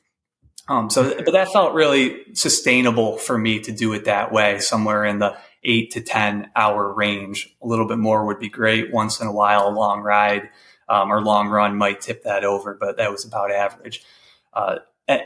Um, 0.69 0.89
so, 0.89 1.15
but 1.23 1.31
that 1.31 1.49
felt 1.49 1.73
really 1.73 2.33
sustainable 2.33 3.17
for 3.17 3.37
me 3.37 3.59
to 3.61 3.71
do 3.71 3.93
it 3.93 4.05
that 4.05 4.31
way, 4.31 4.59
somewhere 4.59 5.05
in 5.05 5.19
the 5.19 5.37
eight 5.63 5.91
to 5.91 6.01
10 6.01 6.51
hour 6.55 6.93
range. 6.93 7.55
A 7.61 7.67
little 7.67 7.87
bit 7.87 7.97
more 7.97 8.25
would 8.25 8.39
be 8.39 8.49
great. 8.49 8.91
Once 8.91 9.19
in 9.21 9.27
a 9.27 9.31
while, 9.31 9.67
a 9.67 9.71
long 9.71 10.01
ride 10.01 10.49
um, 10.89 11.11
or 11.11 11.21
long 11.21 11.47
run 11.49 11.77
might 11.77 12.01
tip 12.01 12.23
that 12.23 12.43
over, 12.43 12.73
but 12.73 12.97
that 12.97 13.11
was 13.11 13.25
about 13.25 13.51
average. 13.51 14.03
Uh, 14.53 14.79
eh, 15.07 15.21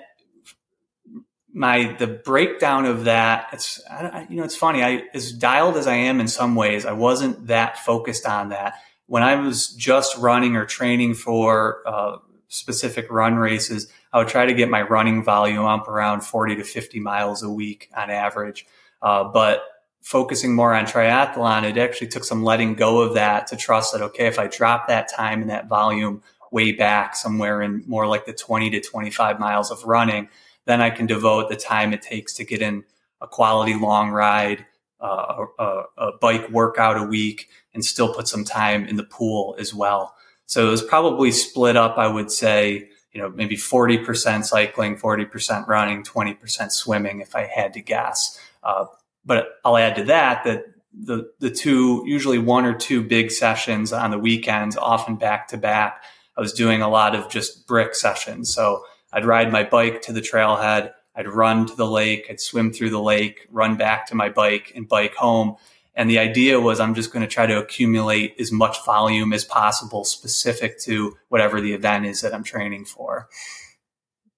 my 1.54 1.96
the 2.00 2.08
breakdown 2.08 2.86
of 2.86 3.04
that 3.04 3.50
it's 3.52 3.82
I, 3.90 4.26
you 4.30 4.38
know 4.38 4.46
it's 4.46 4.56
funny 4.56 4.82
i 4.82 5.04
as 5.14 5.34
dialed 5.34 5.76
as 5.76 5.86
i 5.86 5.96
am 5.96 6.22
in 6.22 6.30
some 6.30 6.56
ways 6.56 6.86
i 6.86 6.94
wasn't 6.94 7.48
that 7.48 7.78
focused 7.78 8.26
on 8.26 8.50
that 8.50 8.76
when 9.08 9.22
i 9.22 9.36
was 9.36 9.68
just 9.68 10.18
running 10.18 10.56
or 10.56 10.66
training 10.66 11.14
for 11.14 11.82
uh, 11.86 12.20
specific 12.52 13.10
run 13.10 13.36
races, 13.36 13.88
I 14.14 14.20
would 14.20 14.28
try 14.28 14.46
to 14.46 14.54
get 14.54 14.70
my 14.70 14.82
running 14.82 15.24
volume 15.24 15.66
up 15.66 15.88
around 15.88 16.22
40 16.22 16.58
to 16.58 16.64
50 16.64 17.00
miles 17.00 17.44
a 17.44 17.50
week 17.50 17.90
on 17.96 18.10
average. 18.10 18.66
Uh, 19.02 19.24
but 19.24 19.64
focusing 20.02 20.54
more 20.54 20.74
on 20.74 20.86
triathlon, 20.86 21.64
it 21.64 21.78
actually 21.78 22.08
took 22.08 22.24
some 22.24 22.44
letting 22.44 22.74
go 22.74 23.02
of 23.02 23.14
that 23.14 23.48
to 23.48 23.56
trust 23.56 23.94
that, 23.94 24.02
okay, 24.02 24.28
if 24.28 24.38
I 24.40 24.48
drop 24.48 24.88
that 24.88 25.10
time 25.10 25.42
and 25.42 25.50
that 25.50 25.68
volume 25.68 26.22
way 26.52 26.74
back 26.74 27.16
somewhere 27.16 27.62
in 27.62 27.84
more 27.88 28.08
like 28.08 28.26
the 28.26 28.34
20 28.34 28.70
to 28.72 28.82
25 28.82 29.40
miles 29.40 29.72
of 29.72 29.84
running, 29.86 30.28
then 30.66 30.82
I 30.82 30.90
can 30.90 31.06
devote 31.06 31.50
the 31.50 31.56
time 31.56 31.94
it 31.94 32.02
takes 32.02 32.34
to 32.36 32.44
get 32.44 32.62
in 32.62 32.84
a 33.22 33.28
quality 33.28 33.76
long 33.76 34.10
ride, 34.10 34.66
uh, 35.00 35.46
a, 35.58 35.84
a 35.98 36.12
bike 36.20 36.50
workout 36.50 36.98
a 36.98 37.04
week, 37.04 37.48
and 37.74 37.86
still 37.86 38.14
put 38.14 38.28
some 38.28 38.44
time 38.44 38.86
in 38.86 38.98
the 38.98 39.04
pool 39.04 39.56
as 39.58 39.74
well. 39.74 40.16
So 40.46 40.68
it 40.68 40.72
was 40.72 40.84
probably 40.84 41.32
split 41.32 41.78
up, 41.78 41.98
I 41.98 42.08
would 42.08 42.32
say, 42.32 42.90
you 43.14 43.22
know, 43.22 43.30
maybe 43.30 43.56
40% 43.56 44.46
cycling, 44.46 44.98
40% 44.98 45.68
running, 45.68 46.04
20% 46.04 46.72
swimming 46.72 47.22
if 47.22 47.36
I 47.36 47.46
had 47.46 47.74
to 47.74 47.82
guess. 47.82 48.40
Uh, 48.64 48.86
but 49.26 49.60
I'll 49.66 49.78
add 49.78 49.96
to 49.98 50.04
that 50.06 50.44
that 50.46 50.66
the, 50.94 51.32
the 51.40 51.50
two, 51.50 52.04
usually 52.06 52.38
one 52.38 52.66
or 52.66 52.74
two 52.74 53.04
big 53.04 53.32
sessions 53.32 53.94
on 53.94 54.12
the 54.12 54.20
weekends, 54.20 54.78
often 54.78 55.16
back 55.16 55.48
to 55.50 55.58
back, 55.58 56.04
I 56.38 56.42
was 56.42 56.54
doing 56.54 56.82
a 56.82 56.90
lot 56.90 57.16
of 57.16 57.30
just 57.30 57.68
brick 57.68 57.96
sessions. 57.96 58.54
So 58.54 58.84
I'd 59.12 59.26
ride 59.26 59.52
my 59.52 59.64
bike 59.64 60.02
to 60.04 60.14
the 60.14 60.22
trailhead. 60.22 60.92
I'd 61.16 61.28
run 61.28 61.68
to 61.68 61.76
the 61.76 61.88
lake. 61.88 62.28
I'd 62.30 62.40
swim 62.40 62.72
through 62.72 62.92
the 62.92 63.02
lake, 63.02 63.48
run 63.52 63.76
back 63.76 64.08
to 64.08 64.16
my 64.16 64.30
bike 64.30 64.72
and 64.76 64.88
bike 64.88 65.16
home. 65.16 65.58
And 65.94 66.10
the 66.10 66.20
idea 66.20 66.60
was 66.60 66.80
I'm 66.80 66.96
just 66.96 67.12
going 67.12 67.22
to 67.22 67.28
try 67.28 67.46
to 67.46 67.60
accumulate 67.60 68.36
as 68.40 68.52
much 68.52 68.84
volume 68.86 69.34
as 69.34 69.44
possible 69.44 70.06
specific 70.06 70.80
to 70.82 71.18
whatever 71.30 71.60
the 71.60 71.74
event 71.74 72.06
is 72.06 72.22
that 72.22 72.34
I'm 72.34 72.44
training 72.44 72.86
for. 72.86 73.28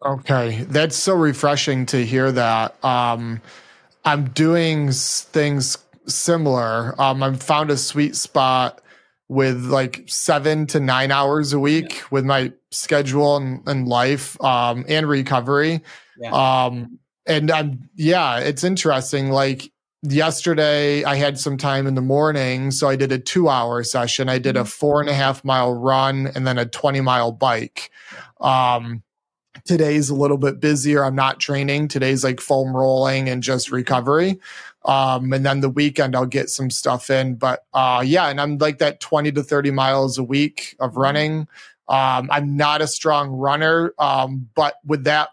Okay. 0.03 0.65
That's 0.67 0.95
so 0.95 1.13
refreshing 1.13 1.85
to 1.87 2.03
hear 2.03 2.31
that. 2.31 2.83
Um, 2.83 3.41
I'm 4.03 4.29
doing 4.29 4.91
things 4.91 5.77
similar. 6.07 6.99
Um, 6.99 7.23
I've 7.23 7.41
found 7.41 7.69
a 7.69 7.77
sweet 7.77 8.15
spot 8.15 8.81
with 9.29 9.63
like 9.65 10.03
seven 10.07 10.67
to 10.67 10.79
nine 10.79 11.11
hours 11.11 11.53
a 11.53 11.59
week 11.59 11.95
yeah. 11.95 12.03
with 12.11 12.25
my 12.25 12.51
schedule 12.71 13.37
and, 13.37 13.65
and 13.67 13.87
life 13.87 14.41
um, 14.43 14.85
and 14.89 15.07
recovery. 15.07 15.81
Yeah. 16.19 16.31
Um, 16.65 16.99
and 17.25 17.49
I'm, 17.49 17.89
yeah, 17.95 18.39
it's 18.39 18.63
interesting. 18.63 19.29
Like 19.29 19.71
yesterday, 20.03 21.03
I 21.03 21.15
had 21.15 21.39
some 21.39 21.57
time 21.57 21.87
in 21.87 21.95
the 21.95 22.01
morning. 22.01 22.71
So 22.71 22.89
I 22.89 22.95
did 22.95 23.11
a 23.11 23.19
two 23.19 23.49
hour 23.49 23.83
session. 23.83 24.29
I 24.29 24.37
did 24.37 24.55
a 24.55 24.61
mm-hmm. 24.61 24.67
four 24.67 25.01
and 25.01 25.09
a 25.09 25.13
half 25.13 25.43
mile 25.43 25.73
run 25.73 26.27
and 26.35 26.45
then 26.45 26.57
a 26.57 26.65
20 26.65 27.01
mile 27.01 27.31
bike. 27.31 27.89
Um, 28.39 29.03
today's 29.65 30.09
a 30.09 30.15
little 30.15 30.37
bit 30.37 30.59
busier. 30.59 31.03
I'm 31.03 31.15
not 31.15 31.39
training. 31.39 31.87
Today's 31.87 32.23
like 32.23 32.41
foam 32.41 32.75
rolling 32.75 33.29
and 33.29 33.41
just 33.41 33.71
recovery. 33.71 34.39
Um, 34.85 35.31
and 35.31 35.45
then 35.45 35.61
the 35.61 35.69
weekend 35.69 36.15
I'll 36.15 36.25
get 36.25 36.49
some 36.49 36.69
stuff 36.69 37.09
in. 37.09 37.35
But 37.35 37.65
uh, 37.73 38.03
yeah, 38.05 38.27
and 38.27 38.41
I'm 38.41 38.57
like 38.57 38.79
that 38.79 38.99
20 38.99 39.31
to 39.31 39.43
30 39.43 39.71
miles 39.71 40.17
a 40.17 40.23
week 40.23 40.75
of 40.79 40.91
mm-hmm. 40.91 40.99
running. 40.99 41.47
Um, 41.87 42.29
I'm 42.31 42.55
not 42.55 42.81
a 42.81 42.87
strong 42.87 43.29
runner, 43.29 43.93
um, 43.99 44.49
but 44.55 44.75
with 44.85 45.03
that 45.03 45.29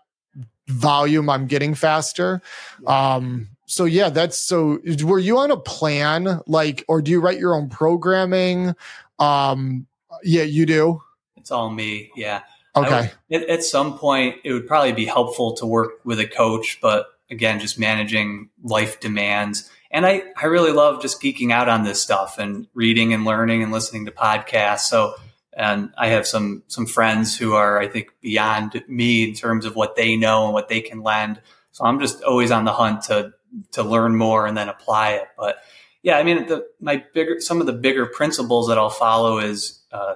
volume, 0.66 1.28
I'm 1.28 1.46
getting 1.46 1.74
faster. 1.74 2.42
Um, 2.86 3.48
so 3.70 3.84
yeah, 3.84 4.10
that's 4.10 4.36
so. 4.36 4.80
Were 5.04 5.20
you 5.20 5.38
on 5.38 5.52
a 5.52 5.56
plan, 5.56 6.40
like, 6.48 6.84
or 6.88 7.00
do 7.00 7.12
you 7.12 7.20
write 7.20 7.38
your 7.38 7.54
own 7.54 7.68
programming? 7.68 8.74
Um, 9.20 9.86
yeah, 10.24 10.42
you 10.42 10.66
do. 10.66 11.02
It's 11.36 11.52
all 11.52 11.70
me. 11.70 12.10
Yeah. 12.16 12.42
Okay. 12.74 13.10
Would, 13.30 13.42
at, 13.42 13.48
at 13.48 13.64
some 13.64 13.96
point, 13.96 14.38
it 14.42 14.52
would 14.52 14.66
probably 14.66 14.92
be 14.92 15.06
helpful 15.06 15.54
to 15.54 15.66
work 15.66 16.04
with 16.04 16.18
a 16.18 16.26
coach, 16.26 16.80
but 16.82 17.06
again, 17.30 17.60
just 17.60 17.78
managing 17.78 18.48
life 18.64 18.98
demands. 18.98 19.70
And 19.92 20.04
I, 20.04 20.24
I 20.36 20.46
really 20.46 20.72
love 20.72 21.00
just 21.00 21.22
geeking 21.22 21.52
out 21.52 21.68
on 21.68 21.84
this 21.84 22.02
stuff 22.02 22.38
and 22.38 22.66
reading 22.74 23.14
and 23.14 23.24
learning 23.24 23.62
and 23.62 23.70
listening 23.70 24.06
to 24.06 24.12
podcasts. 24.12 24.80
So, 24.80 25.14
and 25.52 25.92
I 25.96 26.08
have 26.08 26.26
some, 26.26 26.64
some 26.66 26.86
friends 26.86 27.36
who 27.36 27.54
are, 27.54 27.80
I 27.80 27.86
think, 27.86 28.08
beyond 28.20 28.82
me 28.88 29.28
in 29.28 29.34
terms 29.34 29.64
of 29.64 29.76
what 29.76 29.94
they 29.94 30.16
know 30.16 30.44
and 30.44 30.54
what 30.54 30.68
they 30.68 30.80
can 30.80 31.02
lend. 31.02 31.40
So 31.72 31.84
I'm 31.84 32.00
just 32.00 32.22
always 32.22 32.50
on 32.50 32.64
the 32.64 32.72
hunt 32.72 33.02
to, 33.04 33.32
to 33.72 33.82
learn 33.82 34.16
more 34.16 34.46
and 34.46 34.56
then 34.56 34.68
apply 34.68 35.12
it. 35.12 35.28
But 35.36 35.58
yeah, 36.02 36.16
I 36.16 36.22
mean, 36.22 36.46
the, 36.46 36.66
my 36.80 37.04
bigger, 37.14 37.40
some 37.40 37.60
of 37.60 37.66
the 37.66 37.72
bigger 37.72 38.06
principles 38.06 38.68
that 38.68 38.78
I'll 38.78 38.90
follow 38.90 39.38
is, 39.38 39.82
uh, 39.92 40.14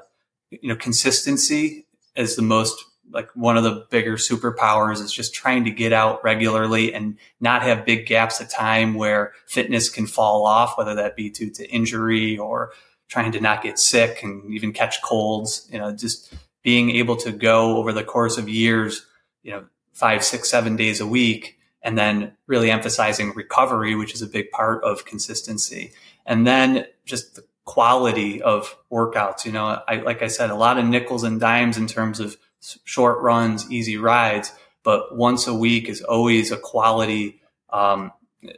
you 0.50 0.68
know, 0.68 0.76
consistency 0.76 1.86
is 2.16 2.36
the 2.36 2.42
most 2.42 2.84
like 3.12 3.28
one 3.34 3.56
of 3.56 3.64
the 3.64 3.86
bigger 3.90 4.16
superpowers 4.16 5.00
is 5.00 5.12
just 5.12 5.34
trying 5.34 5.64
to 5.64 5.70
get 5.70 5.92
out 5.92 6.22
regularly 6.24 6.92
and 6.92 7.16
not 7.40 7.62
have 7.62 7.84
big 7.84 8.06
gaps 8.06 8.40
of 8.40 8.48
time 8.48 8.94
where 8.94 9.32
fitness 9.46 9.88
can 9.88 10.06
fall 10.06 10.46
off, 10.46 10.76
whether 10.78 10.94
that 10.94 11.14
be 11.14 11.30
due 11.30 11.50
to 11.50 11.68
injury 11.70 12.36
or 12.38 12.72
trying 13.08 13.30
to 13.32 13.40
not 13.40 13.62
get 13.62 13.78
sick 13.78 14.22
and 14.22 14.52
even 14.52 14.72
catch 14.72 15.02
colds. 15.02 15.68
You 15.70 15.78
know, 15.78 15.92
just 15.92 16.34
being 16.62 16.90
able 16.90 17.16
to 17.16 17.30
go 17.30 17.76
over 17.76 17.92
the 17.92 18.04
course 18.04 18.38
of 18.38 18.48
years, 18.48 19.06
you 19.42 19.52
know, 19.52 19.66
five, 19.92 20.24
six, 20.24 20.50
seven 20.50 20.74
days 20.74 21.00
a 21.00 21.06
week, 21.06 21.58
and 21.84 21.96
then 21.96 22.32
really 22.46 22.70
emphasizing 22.70 23.32
recovery, 23.34 23.94
which 23.94 24.14
is 24.14 24.22
a 24.22 24.26
big 24.26 24.50
part 24.50 24.82
of 24.82 25.04
consistency. 25.04 25.92
And 26.26 26.46
then 26.46 26.86
just 27.04 27.36
the 27.36 27.44
quality 27.66 28.42
of 28.42 28.76
workouts. 28.90 29.44
You 29.44 29.52
know, 29.52 29.80
I, 29.86 29.96
like 29.96 30.22
I 30.22 30.28
said, 30.28 30.50
a 30.50 30.56
lot 30.56 30.78
of 30.78 30.86
nickels 30.86 31.22
and 31.22 31.38
dimes 31.38 31.76
in 31.76 31.86
terms 31.86 32.20
of 32.20 32.36
short 32.84 33.20
runs, 33.20 33.70
easy 33.70 33.98
rides, 33.98 34.50
but 34.82 35.14
once 35.16 35.46
a 35.46 35.54
week 35.54 35.88
is 35.88 36.02
always 36.02 36.50
a 36.50 36.56
quality, 36.56 37.42
um, 37.70 38.10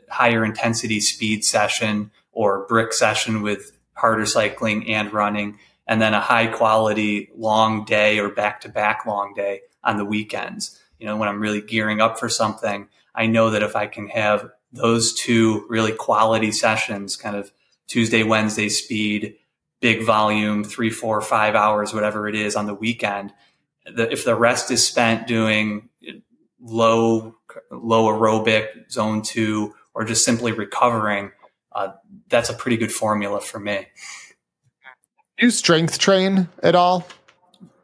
higher 0.08 0.44
intensity 0.44 1.00
speed 1.00 1.44
session 1.44 2.12
or 2.32 2.66
brick 2.66 2.92
session 2.92 3.42
with 3.42 3.72
harder 3.94 4.26
cycling 4.26 4.88
and 4.88 5.12
running, 5.12 5.58
and 5.86 6.00
then 6.00 6.14
a 6.14 6.20
high 6.20 6.46
quality 6.46 7.30
long 7.36 7.84
day 7.84 8.18
or 8.18 8.28
back 8.28 8.60
to 8.60 8.68
back 8.68 9.06
long 9.06 9.34
day 9.34 9.62
on 9.82 9.96
the 9.96 10.04
weekends. 10.04 10.80
You 10.98 11.06
know, 11.06 11.16
when 11.16 11.28
I'm 11.28 11.40
really 11.40 11.60
gearing 11.60 12.00
up 12.00 12.18
for 12.18 12.28
something, 12.28 12.88
I 13.16 13.26
know 13.26 13.50
that 13.50 13.62
if 13.62 13.74
I 13.74 13.86
can 13.86 14.08
have 14.08 14.50
those 14.72 15.14
two 15.14 15.66
really 15.68 15.92
quality 15.92 16.52
sessions, 16.52 17.16
kind 17.16 17.34
of 17.36 17.50
Tuesday, 17.88 18.22
Wednesday 18.22 18.68
speed, 18.68 19.36
big 19.80 20.04
volume, 20.04 20.64
three, 20.64 20.90
four, 20.90 21.20
five 21.20 21.54
hours, 21.54 21.94
whatever 21.94 22.28
it 22.28 22.34
is 22.34 22.56
on 22.56 22.66
the 22.66 22.74
weekend, 22.74 23.32
the, 23.86 24.10
if 24.12 24.24
the 24.24 24.34
rest 24.34 24.70
is 24.70 24.84
spent 24.84 25.26
doing 25.26 25.88
low 26.60 27.34
low 27.70 28.12
aerobic 28.12 28.90
zone 28.90 29.22
two 29.22 29.74
or 29.94 30.04
just 30.04 30.24
simply 30.24 30.52
recovering, 30.52 31.30
uh, 31.72 31.92
that's 32.28 32.50
a 32.50 32.54
pretty 32.54 32.76
good 32.76 32.92
formula 32.92 33.40
for 33.40 33.58
me. 33.58 33.86
Do 35.38 35.46
you 35.46 35.50
strength 35.50 35.98
train 35.98 36.48
at 36.62 36.74
all? 36.74 37.06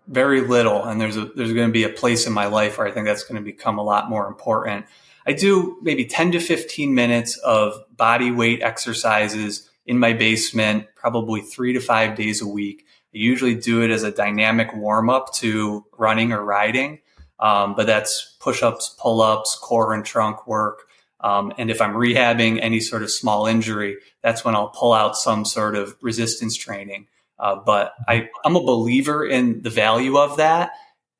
Very 0.08 0.40
little, 0.40 0.82
and 0.84 1.00
there's 1.00 1.16
a, 1.16 1.26
there's 1.36 1.52
going 1.52 1.68
to 1.68 1.72
be 1.72 1.84
a 1.84 1.88
place 1.88 2.26
in 2.26 2.32
my 2.32 2.46
life 2.46 2.76
where 2.76 2.86
I 2.86 2.90
think 2.90 3.06
that's 3.06 3.24
going 3.24 3.36
to 3.36 3.44
become 3.44 3.78
a 3.78 3.82
lot 3.82 4.10
more 4.10 4.26
important. 4.26 4.86
I 5.26 5.32
do 5.32 5.78
maybe 5.82 6.04
10 6.04 6.32
to 6.32 6.40
15 6.40 6.94
minutes 6.94 7.36
of 7.38 7.74
body 7.96 8.30
weight 8.30 8.62
exercises 8.62 9.68
in 9.86 9.98
my 9.98 10.12
basement, 10.12 10.86
probably 10.94 11.40
three 11.40 11.72
to 11.72 11.80
five 11.80 12.16
days 12.16 12.40
a 12.40 12.46
week. 12.46 12.84
I 13.14 13.18
usually 13.18 13.54
do 13.54 13.82
it 13.82 13.90
as 13.90 14.02
a 14.02 14.10
dynamic 14.10 14.74
warm 14.74 15.10
up 15.10 15.32
to 15.34 15.84
running 15.98 16.32
or 16.32 16.44
riding. 16.44 17.00
Um, 17.38 17.74
but 17.74 17.86
that's 17.86 18.36
push 18.40 18.62
ups, 18.62 18.94
pull 19.00 19.20
ups, 19.20 19.58
core 19.60 19.92
and 19.92 20.04
trunk 20.04 20.46
work. 20.46 20.84
Um, 21.20 21.52
and 21.58 21.70
if 21.70 21.80
I'm 21.80 21.94
rehabbing 21.94 22.60
any 22.62 22.80
sort 22.80 23.02
of 23.02 23.10
small 23.10 23.46
injury, 23.46 23.96
that's 24.22 24.44
when 24.44 24.54
I'll 24.54 24.68
pull 24.68 24.92
out 24.92 25.16
some 25.16 25.44
sort 25.44 25.76
of 25.76 25.96
resistance 26.00 26.56
training. 26.56 27.08
Uh, 27.38 27.56
but 27.56 27.94
I, 28.06 28.28
am 28.44 28.56
a 28.56 28.62
believer 28.62 29.26
in 29.26 29.62
the 29.62 29.70
value 29.70 30.18
of 30.18 30.36
that. 30.36 30.70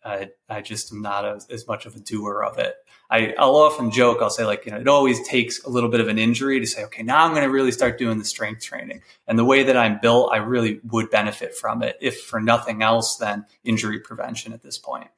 I, 0.04 0.30
I 0.48 0.60
just 0.60 0.92
am 0.92 1.02
not 1.02 1.24
a, 1.24 1.40
as 1.50 1.66
much 1.66 1.86
of 1.86 1.96
a 1.96 2.00
doer 2.00 2.42
of 2.42 2.58
it. 2.58 2.74
I, 3.12 3.34
I'll 3.38 3.56
often 3.56 3.90
joke, 3.90 4.22
I'll 4.22 4.30
say 4.30 4.46
like, 4.46 4.64
you 4.64 4.72
know, 4.72 4.80
it 4.80 4.88
always 4.88 5.20
takes 5.28 5.62
a 5.64 5.68
little 5.68 5.90
bit 5.90 6.00
of 6.00 6.08
an 6.08 6.18
injury 6.18 6.58
to 6.60 6.66
say, 6.66 6.82
okay, 6.84 7.02
now 7.02 7.22
I'm 7.22 7.32
going 7.32 7.42
to 7.42 7.50
really 7.50 7.70
start 7.70 7.98
doing 7.98 8.18
the 8.18 8.24
strength 8.24 8.64
training. 8.64 9.02
And 9.28 9.38
the 9.38 9.44
way 9.44 9.64
that 9.64 9.76
I'm 9.76 9.98
built, 10.00 10.32
I 10.32 10.38
really 10.38 10.80
would 10.90 11.10
benefit 11.10 11.54
from 11.54 11.82
it, 11.82 11.98
if 12.00 12.22
for 12.22 12.40
nothing 12.40 12.82
else 12.82 13.18
than 13.18 13.44
injury 13.64 14.00
prevention 14.00 14.54
at 14.54 14.62
this 14.62 14.78
point. 14.78 15.08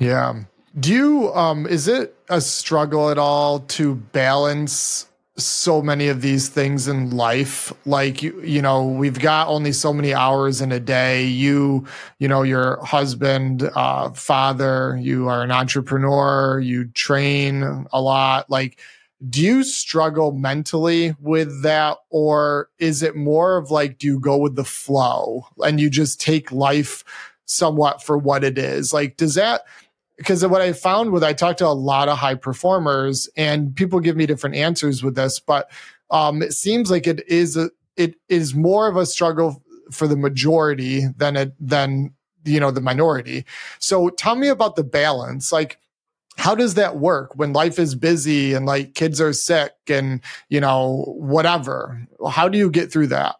Yeah. 0.00 0.42
Do 0.78 0.92
you, 0.92 1.32
um, 1.34 1.68
is 1.68 1.86
it 1.86 2.16
a 2.28 2.40
struggle 2.40 3.10
at 3.10 3.18
all 3.18 3.60
to 3.60 3.94
balance 3.94 5.06
so 5.38 5.80
many 5.80 6.08
of 6.08 6.20
these 6.20 6.48
things 6.48 6.88
in 6.88 7.10
life. 7.10 7.72
Like 7.86 8.22
you, 8.22 8.40
you 8.42 8.60
know 8.60 8.86
we've 8.86 9.18
got 9.18 9.48
only 9.48 9.72
so 9.72 9.92
many 9.92 10.12
hours 10.12 10.60
in 10.60 10.72
a 10.72 10.80
day. 10.80 11.24
You 11.24 11.86
you 12.18 12.28
know 12.28 12.42
your 12.42 12.84
husband 12.84 13.62
uh 13.74 14.10
father 14.10 14.98
you 15.00 15.28
are 15.28 15.42
an 15.42 15.52
entrepreneur 15.52 16.60
you 16.60 16.86
train 16.88 17.86
a 17.92 18.00
lot. 18.00 18.50
Like 18.50 18.78
do 19.28 19.42
you 19.42 19.64
struggle 19.64 20.32
mentally 20.32 21.14
with 21.20 21.62
that 21.62 21.98
or 22.10 22.68
is 22.78 23.02
it 23.02 23.16
more 23.16 23.56
of 23.56 23.70
like 23.70 23.98
do 23.98 24.06
you 24.06 24.20
go 24.20 24.36
with 24.36 24.56
the 24.56 24.64
flow 24.64 25.46
and 25.64 25.80
you 25.80 25.90
just 25.90 26.20
take 26.20 26.52
life 26.52 27.04
somewhat 27.46 28.02
for 28.02 28.18
what 28.18 28.44
it 28.44 28.58
is? 28.58 28.92
Like 28.92 29.16
does 29.16 29.34
that 29.34 29.62
because 30.18 30.44
what 30.44 30.60
I 30.60 30.72
found 30.72 31.12
with 31.12 31.24
I 31.24 31.32
talked 31.32 31.58
to 31.60 31.66
a 31.66 31.68
lot 31.68 32.08
of 32.08 32.18
high 32.18 32.34
performers 32.34 33.28
and 33.36 33.74
people 33.74 34.00
give 34.00 34.16
me 34.16 34.26
different 34.26 34.56
answers 34.56 35.02
with 35.02 35.14
this, 35.14 35.40
but 35.40 35.70
um, 36.10 36.42
it 36.42 36.52
seems 36.52 36.90
like 36.90 37.06
it 37.06 37.26
is 37.28 37.56
a, 37.56 37.70
it 37.96 38.16
is 38.28 38.54
more 38.54 38.88
of 38.88 38.96
a 38.96 39.06
struggle 39.06 39.62
for 39.90 40.06
the 40.06 40.16
majority 40.16 41.06
than 41.16 41.36
it 41.36 41.52
than 41.60 42.12
you 42.44 42.60
know 42.60 42.70
the 42.70 42.80
minority. 42.80 43.44
So 43.78 44.10
tell 44.10 44.34
me 44.34 44.48
about 44.48 44.76
the 44.76 44.84
balance, 44.84 45.52
like 45.52 45.78
how 46.36 46.54
does 46.54 46.74
that 46.74 46.98
work 46.98 47.34
when 47.34 47.52
life 47.52 47.78
is 47.78 47.94
busy 47.94 48.54
and 48.54 48.64
like 48.64 48.94
kids 48.94 49.20
are 49.20 49.32
sick 49.32 49.72
and 49.88 50.20
you 50.48 50.60
know 50.60 51.04
whatever? 51.16 52.06
How 52.30 52.48
do 52.48 52.58
you 52.58 52.70
get 52.70 52.92
through 52.92 53.08
that? 53.08 53.36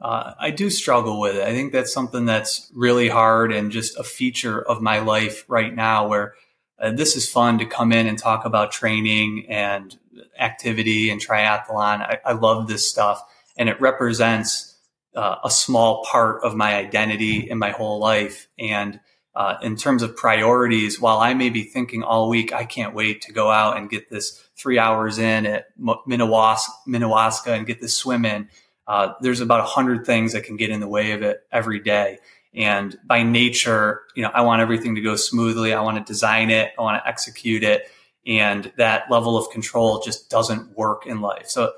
Uh, 0.00 0.32
I 0.38 0.50
do 0.50 0.70
struggle 0.70 1.18
with 1.18 1.36
it. 1.36 1.42
I 1.42 1.52
think 1.52 1.72
that's 1.72 1.92
something 1.92 2.24
that's 2.24 2.70
really 2.74 3.08
hard 3.08 3.52
and 3.52 3.72
just 3.72 3.98
a 3.98 4.04
feature 4.04 4.60
of 4.60 4.80
my 4.80 5.00
life 5.00 5.44
right 5.48 5.74
now 5.74 6.06
where 6.06 6.34
uh, 6.80 6.92
this 6.92 7.16
is 7.16 7.28
fun 7.28 7.58
to 7.58 7.66
come 7.66 7.92
in 7.92 8.06
and 8.06 8.16
talk 8.16 8.44
about 8.44 8.70
training 8.70 9.46
and 9.48 9.98
activity 10.38 11.10
and 11.10 11.20
triathlon. 11.20 12.00
I, 12.00 12.18
I 12.24 12.32
love 12.32 12.68
this 12.68 12.88
stuff 12.88 13.22
and 13.56 13.68
it 13.68 13.80
represents 13.80 14.76
uh, 15.16 15.36
a 15.42 15.50
small 15.50 16.04
part 16.04 16.44
of 16.44 16.54
my 16.54 16.76
identity 16.76 17.50
in 17.50 17.58
my 17.58 17.70
whole 17.70 17.98
life. 17.98 18.46
And 18.56 19.00
uh, 19.34 19.56
in 19.62 19.74
terms 19.74 20.02
of 20.04 20.16
priorities, 20.16 21.00
while 21.00 21.18
I 21.18 21.34
may 21.34 21.50
be 21.50 21.64
thinking 21.64 22.04
all 22.04 22.28
week, 22.28 22.52
I 22.52 22.64
can't 22.64 22.94
wait 22.94 23.22
to 23.22 23.32
go 23.32 23.50
out 23.50 23.76
and 23.76 23.90
get 23.90 24.10
this 24.10 24.48
three 24.56 24.78
hours 24.78 25.18
in 25.18 25.44
at 25.44 25.66
Minnewaska, 25.80 26.68
Minnewaska 26.86 27.48
and 27.48 27.66
get 27.66 27.80
this 27.80 27.96
swim 27.96 28.24
in 28.24 28.48
uh, 28.88 29.12
there's 29.20 29.40
about 29.40 29.60
a 29.60 29.64
hundred 29.64 30.06
things 30.06 30.32
that 30.32 30.44
can 30.44 30.56
get 30.56 30.70
in 30.70 30.80
the 30.80 30.88
way 30.88 31.12
of 31.12 31.22
it 31.22 31.46
every 31.52 31.78
day. 31.78 32.18
And 32.54 32.98
by 33.04 33.22
nature, 33.22 34.02
you 34.16 34.22
know, 34.22 34.30
I 34.32 34.40
want 34.40 34.62
everything 34.62 34.94
to 34.94 35.02
go 35.02 35.14
smoothly. 35.14 35.74
I 35.74 35.82
want 35.82 35.98
to 35.98 36.10
design 36.10 36.50
it. 36.50 36.72
I 36.78 36.82
want 36.82 37.00
to 37.02 37.06
execute 37.06 37.62
it. 37.62 37.90
And 38.26 38.72
that 38.78 39.10
level 39.10 39.36
of 39.36 39.50
control 39.50 40.00
just 40.00 40.30
doesn't 40.30 40.76
work 40.76 41.06
in 41.06 41.20
life. 41.20 41.48
So 41.48 41.72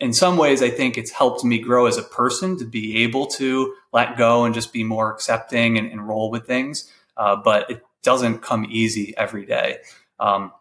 in 0.00 0.12
some 0.12 0.36
ways, 0.36 0.60
I 0.60 0.70
think 0.70 0.98
it's 0.98 1.12
helped 1.12 1.44
me 1.44 1.58
grow 1.58 1.86
as 1.86 1.96
a 1.96 2.02
person 2.02 2.58
to 2.58 2.64
be 2.64 3.04
able 3.04 3.26
to 3.28 3.74
let 3.92 4.16
go 4.16 4.44
and 4.44 4.52
just 4.54 4.72
be 4.72 4.82
more 4.82 5.12
accepting 5.12 5.78
and, 5.78 5.90
and 5.90 6.06
roll 6.06 6.30
with 6.30 6.46
things. 6.46 6.92
Uh, 7.16 7.36
but 7.36 7.70
it 7.70 7.82
doesn't 8.02 8.40
come 8.40 8.66
easy 8.68 9.16
every 9.16 9.46
day. 9.46 9.78
Um, 10.18 10.52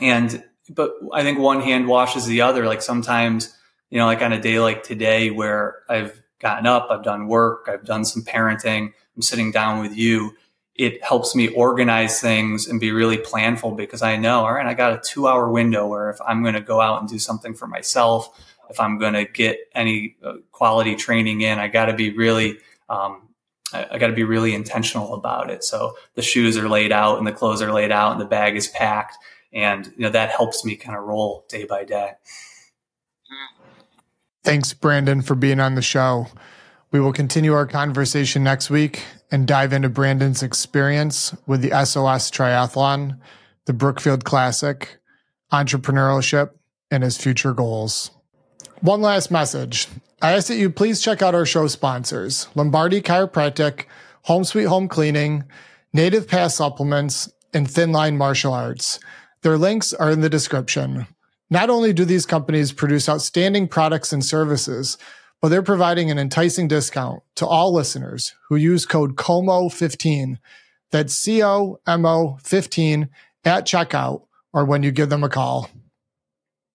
and, 0.00 0.44
but 0.68 0.92
I 1.12 1.22
think 1.22 1.38
one 1.38 1.60
hand 1.60 1.88
washes 1.88 2.26
the 2.26 2.42
other. 2.42 2.66
Like 2.66 2.82
sometimes, 2.82 3.56
you 3.90 3.98
know, 3.98 4.06
like 4.06 4.22
on 4.22 4.32
a 4.32 4.40
day 4.40 4.58
like 4.60 4.82
today 4.82 5.30
where 5.30 5.82
I've 5.88 6.20
gotten 6.38 6.66
up, 6.66 6.88
I've 6.90 7.02
done 7.02 7.26
work, 7.26 7.68
I've 7.70 7.84
done 7.84 8.04
some 8.04 8.22
parenting, 8.22 8.92
I'm 9.16 9.22
sitting 9.22 9.50
down 9.50 9.80
with 9.80 9.96
you. 9.96 10.36
It 10.74 11.04
helps 11.04 11.34
me 11.34 11.48
organize 11.48 12.20
things 12.20 12.66
and 12.66 12.80
be 12.80 12.92
really 12.92 13.18
planful 13.18 13.76
because 13.76 14.00
I 14.00 14.16
know, 14.16 14.40
all 14.40 14.54
right, 14.54 14.66
I 14.66 14.72
got 14.72 14.94
a 14.94 15.00
two 15.04 15.28
hour 15.28 15.50
window 15.50 15.86
where 15.86 16.08
if 16.08 16.18
I'm 16.26 16.42
going 16.42 16.54
to 16.54 16.60
go 16.60 16.80
out 16.80 17.00
and 17.00 17.08
do 17.08 17.18
something 17.18 17.54
for 17.54 17.66
myself, 17.66 18.30
if 18.70 18.80
I'm 18.80 18.98
going 18.98 19.12
to 19.14 19.24
get 19.24 19.58
any 19.74 20.16
uh, 20.24 20.34
quality 20.52 20.94
training 20.94 21.42
in, 21.42 21.58
I 21.58 21.68
got 21.68 21.86
to 21.86 21.92
be 21.92 22.10
really, 22.10 22.58
um, 22.88 23.28
I, 23.74 23.88
I 23.90 23.98
got 23.98 24.06
to 24.06 24.14
be 24.14 24.24
really 24.24 24.54
intentional 24.54 25.12
about 25.14 25.50
it. 25.50 25.64
So 25.64 25.96
the 26.14 26.22
shoes 26.22 26.56
are 26.56 26.68
laid 26.68 26.92
out 26.92 27.18
and 27.18 27.26
the 27.26 27.32
clothes 27.32 27.60
are 27.60 27.72
laid 27.72 27.90
out 27.90 28.12
and 28.12 28.20
the 28.20 28.26
bag 28.26 28.56
is 28.56 28.68
packed. 28.68 29.16
And, 29.52 29.86
you 29.96 30.04
know, 30.04 30.10
that 30.10 30.30
helps 30.30 30.64
me 30.64 30.76
kind 30.76 30.96
of 30.96 31.04
roll 31.04 31.44
day 31.48 31.64
by 31.64 31.84
day. 31.84 32.12
Thanks, 34.50 34.72
Brandon, 34.72 35.22
for 35.22 35.36
being 35.36 35.60
on 35.60 35.76
the 35.76 35.80
show. 35.80 36.26
We 36.90 36.98
will 36.98 37.12
continue 37.12 37.52
our 37.52 37.68
conversation 37.68 38.42
next 38.42 38.68
week 38.68 39.04
and 39.30 39.46
dive 39.46 39.72
into 39.72 39.88
Brandon's 39.88 40.42
experience 40.42 41.32
with 41.46 41.62
the 41.62 41.68
SOS 41.68 42.32
Triathlon, 42.32 43.20
the 43.66 43.72
Brookfield 43.72 44.24
Classic, 44.24 44.98
entrepreneurship, 45.52 46.50
and 46.90 47.04
his 47.04 47.16
future 47.16 47.54
goals. 47.54 48.10
One 48.80 49.00
last 49.00 49.30
message. 49.30 49.86
I 50.20 50.32
ask 50.32 50.48
that 50.48 50.56
you 50.56 50.68
please 50.68 51.00
check 51.00 51.22
out 51.22 51.36
our 51.36 51.46
show 51.46 51.68
sponsors 51.68 52.48
Lombardi 52.56 53.00
Chiropractic, 53.00 53.84
Home 54.22 54.42
Sweet 54.42 54.64
Home 54.64 54.88
Cleaning, 54.88 55.44
Native 55.92 56.26
Path 56.26 56.50
Supplements, 56.50 57.32
and 57.54 57.70
Thin 57.70 57.92
Line 57.92 58.18
Martial 58.18 58.52
Arts. 58.52 58.98
Their 59.42 59.56
links 59.56 59.94
are 59.94 60.10
in 60.10 60.22
the 60.22 60.28
description. 60.28 61.06
Not 61.50 61.68
only 61.68 61.92
do 61.92 62.04
these 62.04 62.26
companies 62.26 62.72
produce 62.72 63.08
outstanding 63.08 63.66
products 63.66 64.12
and 64.12 64.24
services, 64.24 64.96
but 65.40 65.48
they're 65.48 65.62
providing 65.62 66.10
an 66.10 66.18
enticing 66.18 66.68
discount 66.68 67.22
to 67.36 67.46
all 67.46 67.72
listeners 67.72 68.34
who 68.48 68.56
use 68.56 68.86
code 68.86 69.16
COMO15. 69.16 70.38
That's 70.92 71.14
C 71.14 71.42
O 71.42 71.80
M 71.86 72.06
O 72.06 72.38
15 72.42 73.08
at 73.44 73.66
checkout 73.66 74.22
or 74.52 74.64
when 74.64 74.82
you 74.82 74.90
give 74.90 75.08
them 75.08 75.24
a 75.24 75.28
call. 75.28 75.70